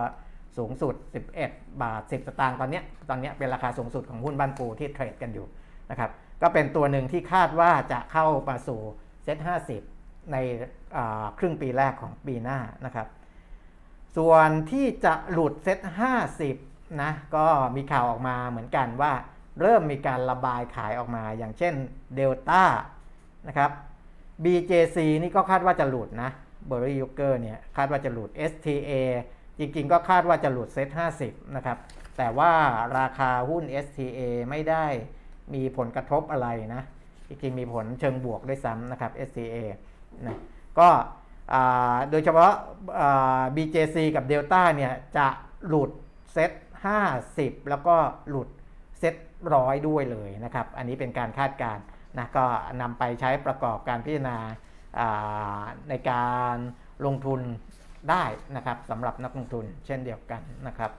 [0.56, 0.94] สูงสุด
[1.38, 5.46] 11 บาท 10 สตางค์ตอนนี้ตอนนี้เป็นราคาสูงสุดของหุ้นบ้านปูที่เทรดกันอยู่
[5.90, 6.10] นะครับ
[6.42, 8.80] ก็เป็นตัวหนึ่งที่คาดว่าจะเข้ามาสู่
[9.24, 10.36] SET50 ใน
[11.38, 13.06] ครึ่งปีแรกของปีหน้านะครับ
[14.16, 17.46] ส่วนที่จะหลุด SET50 นะ ก็
[17.76, 19.12] มีข่าวออกมาเหมือนกันว่า
[19.60, 21.74] เริ่มมีการระบายขายออกมา อย่างเช่น
[22.16, 22.62] เดลต้า
[23.48, 23.70] นะครับ
[24.44, 26.30] BJC นี่ก็คาดว่าจะหลุดนะ
[26.66, 28.92] เบอร์ลี่ยุคเกอร์เนี่ยคาดว่าจะหลุด STA
[29.58, 31.78] จริงๆ ก็คาดว่าจะหลุด SET50 นะครับ
[32.18, 32.52] แต่ว่า
[32.98, 34.86] ราคาหุ้น STA ไม่ได้
[35.54, 36.82] มีผลกระทบอะไรนะ
[37.28, 39.56] จริงๆ มีผลเชิงบวกด้วยซ้ำนะครับ STA
[40.26, 40.38] นะ
[40.78, 40.88] ก็
[42.10, 42.52] โดยเฉพาะ
[43.56, 45.26] BJC กับ Delta เนี่ยจะ
[45.66, 45.90] หลุด
[46.32, 46.50] เซ็ต
[47.10, 47.96] 50 แล้วก็
[48.28, 48.48] หลุด
[48.98, 49.14] เซ็ต
[49.54, 51.84] ร้อยด้วยเลยนะครับ อันนี้เป็นการคาดการณ์
[52.18, 52.44] นะก็
[52.80, 54.38] นำไปใช้ประกอบการพิจารณา
[55.88, 56.56] ในการ
[57.04, 57.40] ลงทุน
[58.10, 58.24] ได้
[58.56, 60.90] นะครับสำหรับนักลงทุนเช่นเดียวกันนะครับ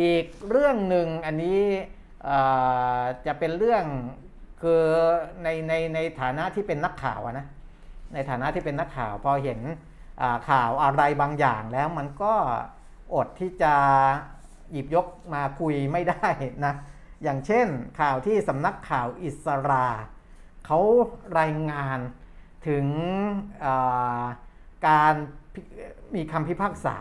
[0.00, 1.60] อีกเรื่องหนึ่งอันนี้
[3.26, 3.84] จะเป็นเรื่อง
[4.62, 4.82] คือ
[5.42, 7.46] ในในในฐานะที่เป็นนักข่าวนะ
[8.14, 9.60] ในฐานะที่เป็นนักข่าวพอเห็น
[10.50, 12.34] ข่าวอะไรบางอย่างแล้วมันก็
[13.14, 13.74] อดที่จะ
[14.72, 16.28] หยิบยกมาคุยไม่ได้
[16.64, 16.74] นะ
[17.22, 17.66] อย่างเช่น
[18.00, 19.86] ข่าวที่สำนักข่าวอิสรา
[20.66, 20.78] เขา
[21.38, 21.98] รายงาน
[22.68, 22.86] ถึง
[24.88, 25.14] การ
[26.14, 26.96] มีคำพิพากษา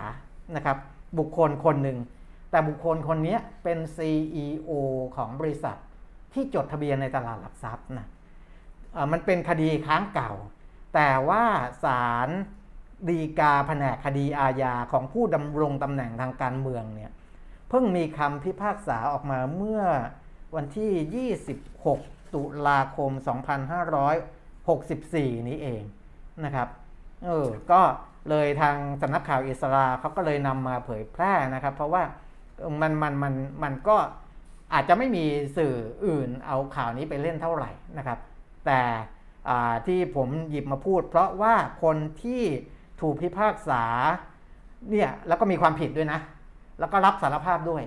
[0.55, 0.77] นะครับ
[1.19, 1.97] บุคคลคนหนึ่ง
[2.51, 4.71] แต่บุคคลคนนี้เป็น CEO
[5.15, 5.77] ของบริษัท
[6.33, 8.07] ที่จดทะเบียนในตลาดหลักทรัพย์นะ
[9.11, 10.33] มันเป็นคดีค้างเก่า
[10.95, 11.43] แต่ว่า
[11.83, 12.29] ศาล
[13.09, 17.11] ดีกาแผนกคดีอาญาของผู้ดำรงตำแหน่งทางการเมืองเนี่ย
[17.69, 19.83] เพิ่งมีคำพิพากษาออกมาเมื่อ
[20.55, 21.31] วันที่
[21.91, 23.11] 26 ตุลาคม
[24.67, 25.83] 64 นี้เอง
[26.45, 26.67] นะครับ
[27.25, 27.81] เออก็
[28.29, 32.03] เลยทางสำนักข่าวอิสราเขาก็เลยนำมาเผยแพร่นะครับ เพราะว่า
[32.81, 33.33] มันมันมัน
[33.63, 33.97] มันก็
[34.73, 35.25] อาจจะไม่มี
[35.57, 38.19] สื่ออื่นเอาข่าวนี้ไปเล่นเท่าไหร่นะครับ
[38.65, 38.81] แต่
[39.87, 42.43] ที่ผมหยิบมาพูด เพราะว่าคนที่
[43.01, 43.83] ถูกพิพากษา
[44.89, 46.19] เนี่ยแล้วก็มีความผิดด้วยนะ
[46.79, 47.83] แล้วก็รับสารภาพด้วย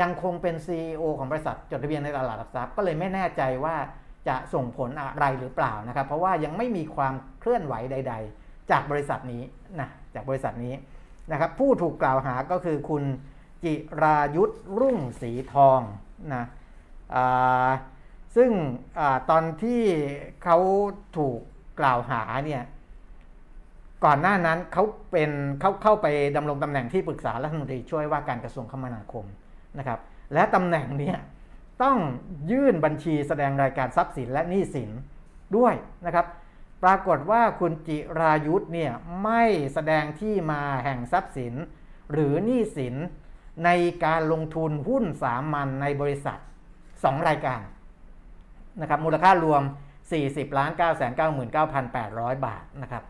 [0.00, 3.76] ยังคงเป็น CEO ของบริษัทจดทะเบียนในตลาดหลักทรัพย์ก็เลยไม่แน่ใจว่า
[4.28, 9.42] จะส่งผลอะไรหรือเปล่านะครับ เพราะว่ายังไม่มีความเคลื่อนไหวใด ๆ จากบริษัทนี้
[9.80, 10.74] นะจากบริษัทนี้
[11.32, 13.04] นะครับ ผู้ถูกกล่าวหาก็คือคุณ
[13.64, 15.80] จิรายุทธรุ่งสีทอง
[16.34, 16.44] นะ
[18.36, 18.50] ซึ่ง
[18.98, 19.00] อ
[19.30, 19.82] ตอนที่
[20.44, 20.58] เขา
[21.16, 21.38] ถูก
[21.80, 22.62] กล่าวหาเนี่ย
[24.04, 26.06] ก่อนหน้านั้นเขาเป็นเขาเข้าไป
[26.36, 29.24] ดำรงตำแหน่งที่ปรึกษารัฐมนตรีช่วยว่าการกระทรวงคมนาคม
[29.78, 29.98] นะครับ
[30.34, 31.16] และตำแหน่งเนี้ย
[31.82, 31.98] ต้อง
[32.50, 34.90] ยื่นบัญชีแสดงรายการทรัพย์สินและหนี้สิน
[35.56, 35.74] ด้วย
[36.06, 36.26] นะครับ
[36.82, 38.92] ปรากฏว่าคุณจิรายุทธ์เนี่ย
[39.24, 39.42] ไม่
[39.74, 41.54] แสดงที่มาแห่งทรัพย์สิน
[42.12, 42.94] หรือหนี้สิน
[43.64, 43.70] ใน
[44.04, 46.38] การลงทุนหุ้นสามัญในบริษัท
[46.82, 47.62] 2 รายการ
[48.80, 49.62] นะครับมูลค่ารวม
[50.10, 53.04] 40ล้าน9 9 9 8 0 0 บาทนะครับ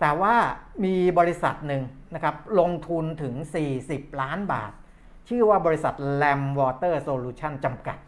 [0.00, 0.34] แต่ว่า
[0.84, 1.82] มีบริษัทหนึ่ง
[2.14, 3.34] นะครับลงทุนถึง
[3.78, 4.72] 40 ล้านบาท
[5.28, 7.98] ชื่อว่าบริษัท Lam Water Solution จำกัด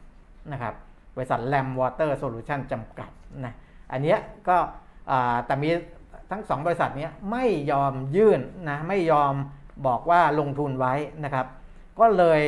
[0.53, 0.75] นะครับ
[1.17, 3.11] บริษัท Lam Water Solution จำกัด
[3.45, 3.55] นะ
[3.93, 4.17] อันนี้
[4.49, 4.57] ก็
[5.47, 5.71] แต่มี
[6.31, 9.35] ทั้งสองบริษัทนี้ไม่ยอมยื่นนะไม่ยอม
[9.87, 10.95] บอกว่าลงทุนไว้
[11.25, 11.47] นะครับ
[12.01, 12.43] ก็เลย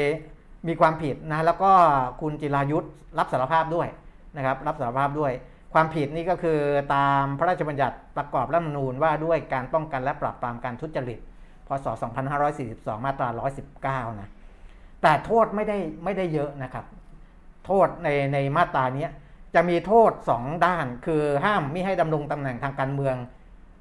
[0.68, 1.72] มีความผิดนะแล้วก็
[2.20, 3.88] คุณจิรายุทธ์รับสารภาพด้วย
[4.36, 5.32] นะครับรับสารภาพด้วย
[5.74, 6.58] ความผิดนี่ก็คือ
[6.94, 11.18] ตามพระราชบัญญัติประกอบรัฐธรรมนูญว่าด้วยการป้องกันและปราบปรามการทุจริต
[11.66, 11.86] พศ
[12.46, 13.28] 2542 มาตรา
[14.10, 14.30] 119 นะ
[15.04, 16.84] แต่โทษไม่ได้ไม่ได้เยอะนะครับ
[17.66, 19.06] โทษในในมาตรานี้
[19.54, 23.16] จะมีโทษ2ด้านคือห้ามไม่ให้ดำรงตำแหน่งทางการเมือง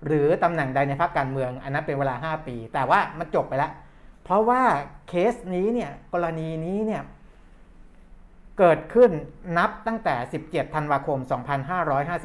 [0.05, 3.71] หรือตำแหน่งใดในพรรคการเมือง อันนั้นเป็นเวลา 5 ปี แต่ว่ามันจบไปแล้ว
[4.23, 4.61] เพราะว่า
[5.07, 7.01] เคสนี้เนี่ยกรณีนี้เนี่ย
[8.59, 9.11] เกิดขึ้น
[9.57, 10.15] นับตั้งแต่
[10.45, 11.19] 17 ธันวาคม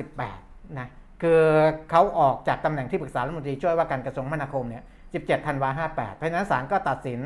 [0.07, 0.89] 2558 นะ
[1.23, 1.43] คือ
[1.91, 4.83] เขาออกจากตำแหน่งที่ปรึกษารัฐมนตรีช่วยว่าการกระทรวงคมนาคมเนี่ย
[5.15, 7.21] 17 ธันวา 58 เพราะนั้นศาลก็ตัดสิน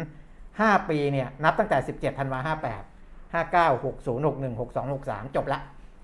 [0.61, 5.61] 5 ปีเนี่ยนับตั้งแต่ 17ธันวา58 59 60 61 62 63 จบละ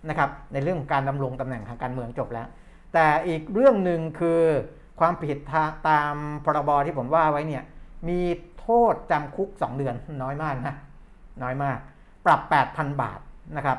[0.08, 2.46] นะครับในเรื่องของการดำรงตำแหน่งทางการเมืองจบแล้ว
[2.94, 4.42] แต่อีกเรื่องหนึ่งคือ
[5.00, 5.38] ความผิด
[5.88, 7.62] ตามพรบที่ผมว่าไว้เนี่ย
[8.08, 8.20] มี
[8.60, 10.74] โทษจำคุก 2 เดือนน้อยมากนะ
[11.42, 11.78] น้อยมาก
[12.26, 12.40] ปรับ
[12.70, 13.20] 8,000 บาท
[13.56, 13.78] นะครับ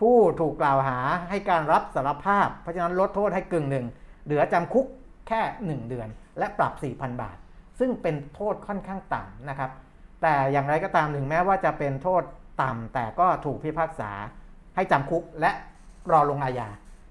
[0.00, 0.98] ผู้ถูกกล่าวหา
[1.30, 3.86] ให้การรับสารภาพ เพราะฉะนั้นลดโทษให้กึ่งหนึ่ง
[4.24, 4.86] เหลือจำคุก
[5.28, 5.40] แค่
[5.80, 6.08] 1 เดือน
[6.38, 7.36] และปรับ 4,000 บาท
[7.78, 9.70] ซึ่งเป็นโทษค่อนข้างต่ำนะครับ
[10.22, 12.22] แต่อย่างไรก็ตามถึงแม้ว่าจะเป็นโทษ
[12.62, 14.10] ต่ำแต่ก็ถูกพิพากษา
[14.76, 15.50] ให้จำคุกและ
[16.12, 16.68] รอลงอาญา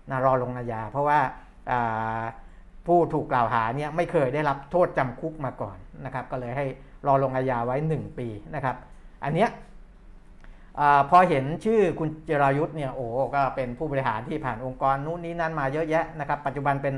[0.09, 1.19] นะรอลงอาญาเพราะว่า
[2.87, 6.65] ผู้ถูกกล่าวหาเนี่ยไม่เคยได้รับโทษจำคุกมาก่อนนะครับ ก็เลยให้
[7.07, 8.75] รอลงอาญาไว้ 1 ปีนะครับ
[9.23, 9.49] อันเนี้ย
[10.79, 13.05] อพอเห็นชื่อคุณเจรายุทธ์เนี่ยโอ้
[13.35, 16.95] ก็เป็นผู้บริหารที่ผ่านองค์กรนู้นนี้นั่นมาเยอะแยะนะครับ ปัจจุบันเป็น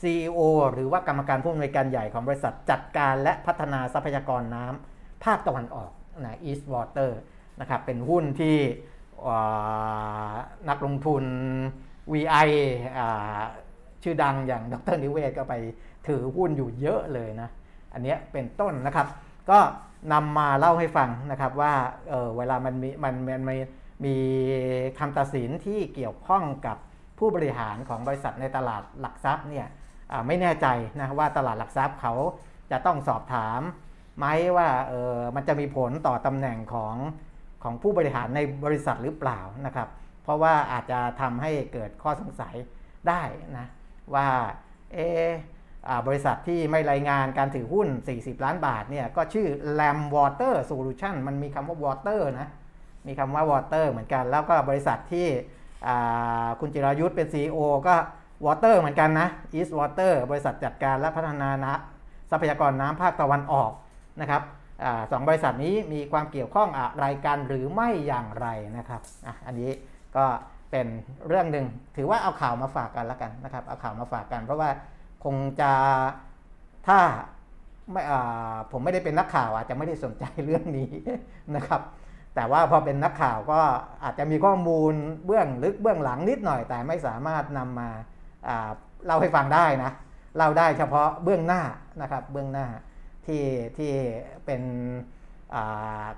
[0.00, 0.40] CEO
[0.72, 4.89] หรือว่ากรรมการผู้อำนวยการใหญ่ของบริษัทจัดการและพัฒนาทรัพยากรน้ำ
[5.24, 5.90] ภาคตะวันออก
[6.24, 7.10] นะ East Water
[7.60, 8.56] นะครับเป็นหุ้นที่
[10.68, 11.24] นักลงทุน
[12.12, 12.48] VI
[14.02, 15.54] ชื่อดังอย่างดรนิเวศก็ไป
[16.08, 17.48] ถือหุ้นอยู่เยอะเลยนะ
[17.92, 19.06] อันนี้เป็นต้นนะครับ
[19.50, 19.58] ก็
[20.12, 21.74] นำมาเล่าให้ฟังนะครับว่า
[22.08, 23.52] เออเวลามันมีมันมันม
[24.04, 24.16] มี
[24.98, 26.76] คำตัดสินที่เกี่ยวข้องกับ
[27.18, 29.66] ผู้บริหารของบริษัทในตลาดหลักทรัพย์เนี่ย
[30.26, 30.66] ไม่แน่ใจ
[30.98, 32.14] นะว่าตลาดหลักทรัพย์เขา
[32.70, 33.60] จะต้องสอบถาม
[34.20, 36.94] ไหมว่าเออมันจะมีผลต่อตำแหน่งของ
[37.62, 39.88] ของผู้บริหารในบริษัทหรือเปล่านะครับ
[40.22, 42.54] เพราะว่าอาจจะทำให้เกิดข้อสงสัย
[43.08, 43.22] ได้
[43.58, 43.66] นะ
[44.14, 44.26] ว่า
[44.94, 44.98] เอ
[46.06, 49.46] บริษัทที่ไม่รายงานการถือหุ้น 40 ล้านบาทเนี่ยก็ชื่อ
[49.80, 52.48] Lam Water Solution มันมีคำว่า water นะ
[53.06, 55.28] มีคำว่า water เหมือนกัน แล้วก็บริษัทที่
[56.60, 57.96] คุณจิรายุทธ์เป็น CEO ก็
[58.46, 61.74] water เหมือนกันนะ East Water บริษัทจัดการและพัฒนานะ
[62.30, 63.70] ทรัพยากรน้ำภาคตะวันออก
[64.20, 64.42] นะครับ
[64.84, 68.46] อสองบริษัทนี้มีความเกี่ยวข้องอะไรกันหรือไม่อย่างไร
[68.78, 69.70] นะครับออันนี้
[70.16, 70.24] ก็
[70.70, 70.86] เป็น
[71.26, 74.70] เรื่องหนึ่งถือว่าเอาข่าวมาฝากกันแล้วกันนะครับ เอาข่าวมาฝากกัน เพราะว่า
[75.24, 75.72] คงจะ
[76.86, 76.98] ถ้า
[77.90, 78.02] ไม่
[78.72, 80.90] ผมไม่ได้เป็นนักข่าวอาจจะไม่ได้สนใจเรื่องนี้
[81.56, 81.80] นะครับ
[82.34, 83.60] แต่ว่าพอเป็นนักข่าวก็
[84.04, 84.94] อาจจะมีข้อมูล
[85.26, 87.88] เบื้องลึกเบื้องหลังนิดหน่อย แต่ไม่สามารถนำมา
[89.06, 89.90] เล่าให้ฟังได้นะ
[90.36, 91.62] เล่าได้เฉพาะเบื้องหน้า
[92.02, 92.66] นะครับเบื้องหน้า
[93.30, 93.44] ที่
[93.78, 93.92] ที่
[94.46, 94.62] เป็น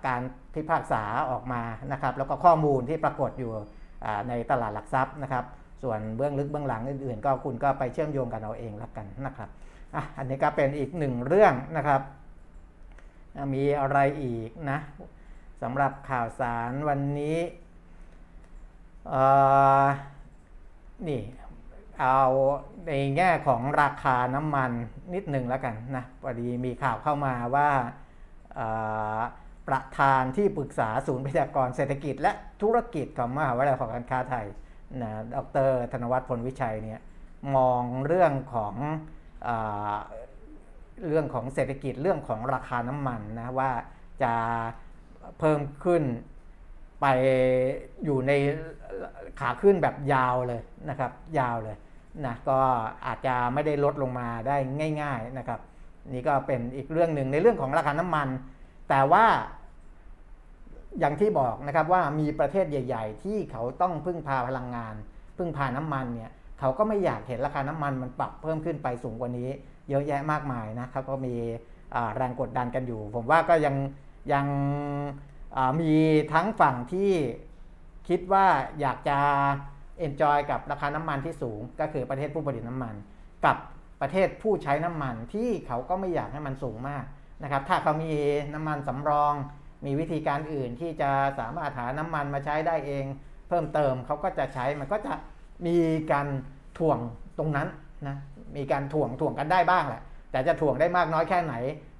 [0.07, 0.23] การ
[0.55, 3.53] พิพากษาออกมานะครับ แล้วก็ข้อมูลที่ปรากฏอยู่
[4.29, 5.45] ในตลาดหลักทรัพย์นะครับ
[5.83, 9.49] ส่วนเบื้องลึกเบื้องหลังอื่นๆ ก็คุณก็ไปเชื่อมโยงกันเอาเองละกันนะครับ
[9.95, 12.01] อะอันนี้ก็เป็นอีกหนึ่งเรื่องนะครับ
[13.55, 14.79] มีอะไรอีกนะ
[15.63, 17.39] สำหรับข่าวสารวันนี้
[21.09, 21.21] นี่
[22.03, 22.23] เอา
[22.87, 24.71] ในแง่ของราคาน้ำมัน
[25.15, 27.71] นิดหนึ่งแล้วกันนะพอดีมีข่าวเข้ามาว่า
[29.69, 32.33] ประธานที่ปรึกษาศูนย์พยากรเศรษฐกิจ และ
[32.63, 34.47] ธุรกิจของมหาวิทยาลัยการค้าไทย
[35.03, 35.37] นะด
[35.69, 37.01] รธนวัฒน์พลวิชัยเนี่ย
[37.57, 38.75] มองเรื่องของ
[39.47, 39.49] อ
[41.09, 43.71] เรื่องของเศรษฐกิจเรื่องของราคาน้ำมันนะว่า
[44.23, 44.35] จะ
[45.39, 46.03] เพิ่มขึ้น
[47.01, 47.07] ไป
[48.05, 48.33] อยู่ใน
[49.41, 51.77] ขาขึ้นแบบยาวเลยนะครับ ยาวเลย
[52.27, 52.59] นะก็
[53.07, 54.57] อาจจะไม่ได้ลดลงมาได้
[55.03, 55.61] ง่าย ๆนะครับ
[56.11, 58.29] นี่ก็เป็นอีกเรื่องหนึ่งในเรื่องของราคาน้ำมัน
[58.89, 59.25] แต่ว่า
[60.99, 64.95] อย่างที่บอกนะครับว่ามีประเทศใหญ่ ๆ ที่เขาต้องพึ่งพาพลังงาน
[65.39, 69.49] พึ่งพาน้ำมันเนี่ยเขาก็ไม่อยากเห็นราคาน้ำมันมันปรับเพิ่มขึ้นไปสูงกว่านี้
[69.89, 71.35] เยอะแยะมากมายนะครับก็มี
[72.17, 73.75] แรงกดดันกันอยู่ ผมว่าก็ยัง
[74.33, 74.47] ยัง
[75.81, 75.93] มี
[76.33, 77.11] ทั้งฝั่งที่
[78.09, 78.47] คิดว่า
[78.81, 79.19] อยากจะ
[79.99, 82.95] เอนจอยกับราคาน้ำมันที่สูง ก็คือประเทศผู้ผลิตน้ำมัน
[83.45, 83.57] กับ
[84.01, 87.05] ประเทศผู้ใช้น้ำมันที่เขาก็ไม่อยากให้มันสูงมาก
[87.43, 88.13] นะครับถ้าเขามี
[88.55, 89.35] น้ำมันสำรอง
[89.87, 93.05] มีวิธีการอื่นที่จะสามารถหาน้ำมันมาใช้ได้เอง
[93.49, 95.15] เพิ่มเติมเขาก็จะใช้มันก็จะ
[95.67, 95.77] มี
[96.13, 96.27] การ
[96.79, 96.99] ถ่วง
[97.39, 97.69] ตรงนั้น
[98.09, 98.17] นะ
[98.57, 101.55] มีการถ่วงถ่วงกันได้บ้างแหละ แต่จะถ่วงได้มากน้อยแค่ไหน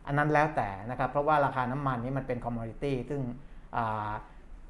[0.07, 3.21] อันนั้นแล้วแต่นะครับ เพราะว่าราคาน้ำมันนี้มันเป็น commodity ซึ่ง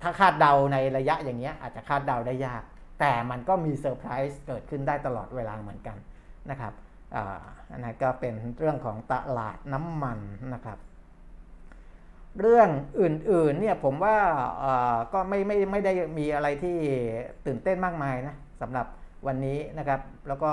[0.02, 2.62] ถ้าคาดเดาในระยะอย่างเงี้ยอาจจะคาดเดาได้ยาก
[3.04, 5.96] แต่มันก็มีเซอร์ไพรส์เกิดขึ้นได้ตลอดเวลาเหมือนกัน
[6.50, 6.72] นะครับ
[7.70, 10.18] อันนั้นก็เป็นเรื่องของตลาดน้ำมัน
[10.54, 10.78] นะครับ
[12.40, 12.68] เรื่อง
[13.00, 14.16] อื่นๆเนี่ยผมว่า
[15.12, 16.76] ก็ไม่ไม่ไม่ได้มีอะไรที่
[17.46, 18.86] ตื่นเต้นมากมายนะสำหรับ
[19.26, 20.52] วันนี้นะครับ แล้วก็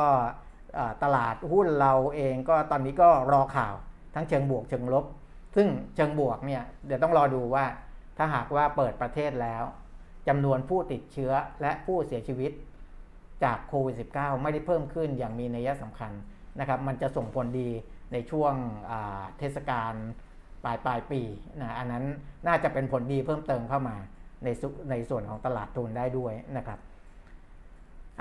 [1.03, 3.75] ตลาดหุ้นเราเองก็ตอนนี้ก็รอข่าว
[4.15, 5.05] ทั้งเชิงบวกเชิงลบ
[5.55, 7.65] ซึ่งเชิงบวกเนี่ยเดี๋ยวต้องรอดูว่า
[8.17, 9.63] ถ้าหากว่าเปิดประเทศแล้ว
[10.27, 12.51] จำนวนผู้ติดเชื้อและผู้เสียชีวิต
[13.43, 16.11] จากโควิด -19 ไม่ได้เพิ่มขึ้นอย่างมีนัยสำคัญ
[16.59, 17.69] นะครับมันจะส่งผลดี
[18.13, 18.53] ในช่วง
[19.39, 19.93] เทศกาล
[20.63, 21.21] ปลายปลายปี
[21.61, 22.03] นะอันนั้น
[22.47, 23.95] น่าจะเป็นผลดีเพิ่มเติมเข้ามา
[24.43, 24.47] ใน
[24.89, 26.79] ในส่วนของตลาดทุนได้ด้วยนะครับ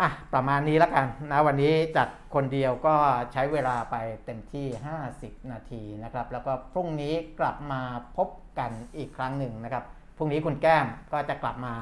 [0.01, 2.95] อะประมาณนี้แล้วกันนะวันนี้จัดคนเดียวก็
[3.33, 4.67] ใช้เวลาไปเต็มที่
[5.09, 7.83] 50 นาทีนะครับ แล้วก็พรุ่งนี้กลับมา
[8.17, 8.29] พบ
[8.59, 9.85] กันอีกครั้งหนึ่งนะครับ
[10.19, 11.75] พรุ่งนี้คุณแก้มก็จะกลับมา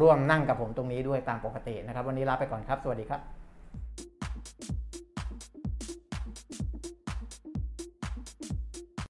[0.00, 3.35] ร่วมนั่งกับผมตรงนี้ด้วยตามปกตินะครับ วันนี้ลาไปก่อนครับ สวัสดีครับ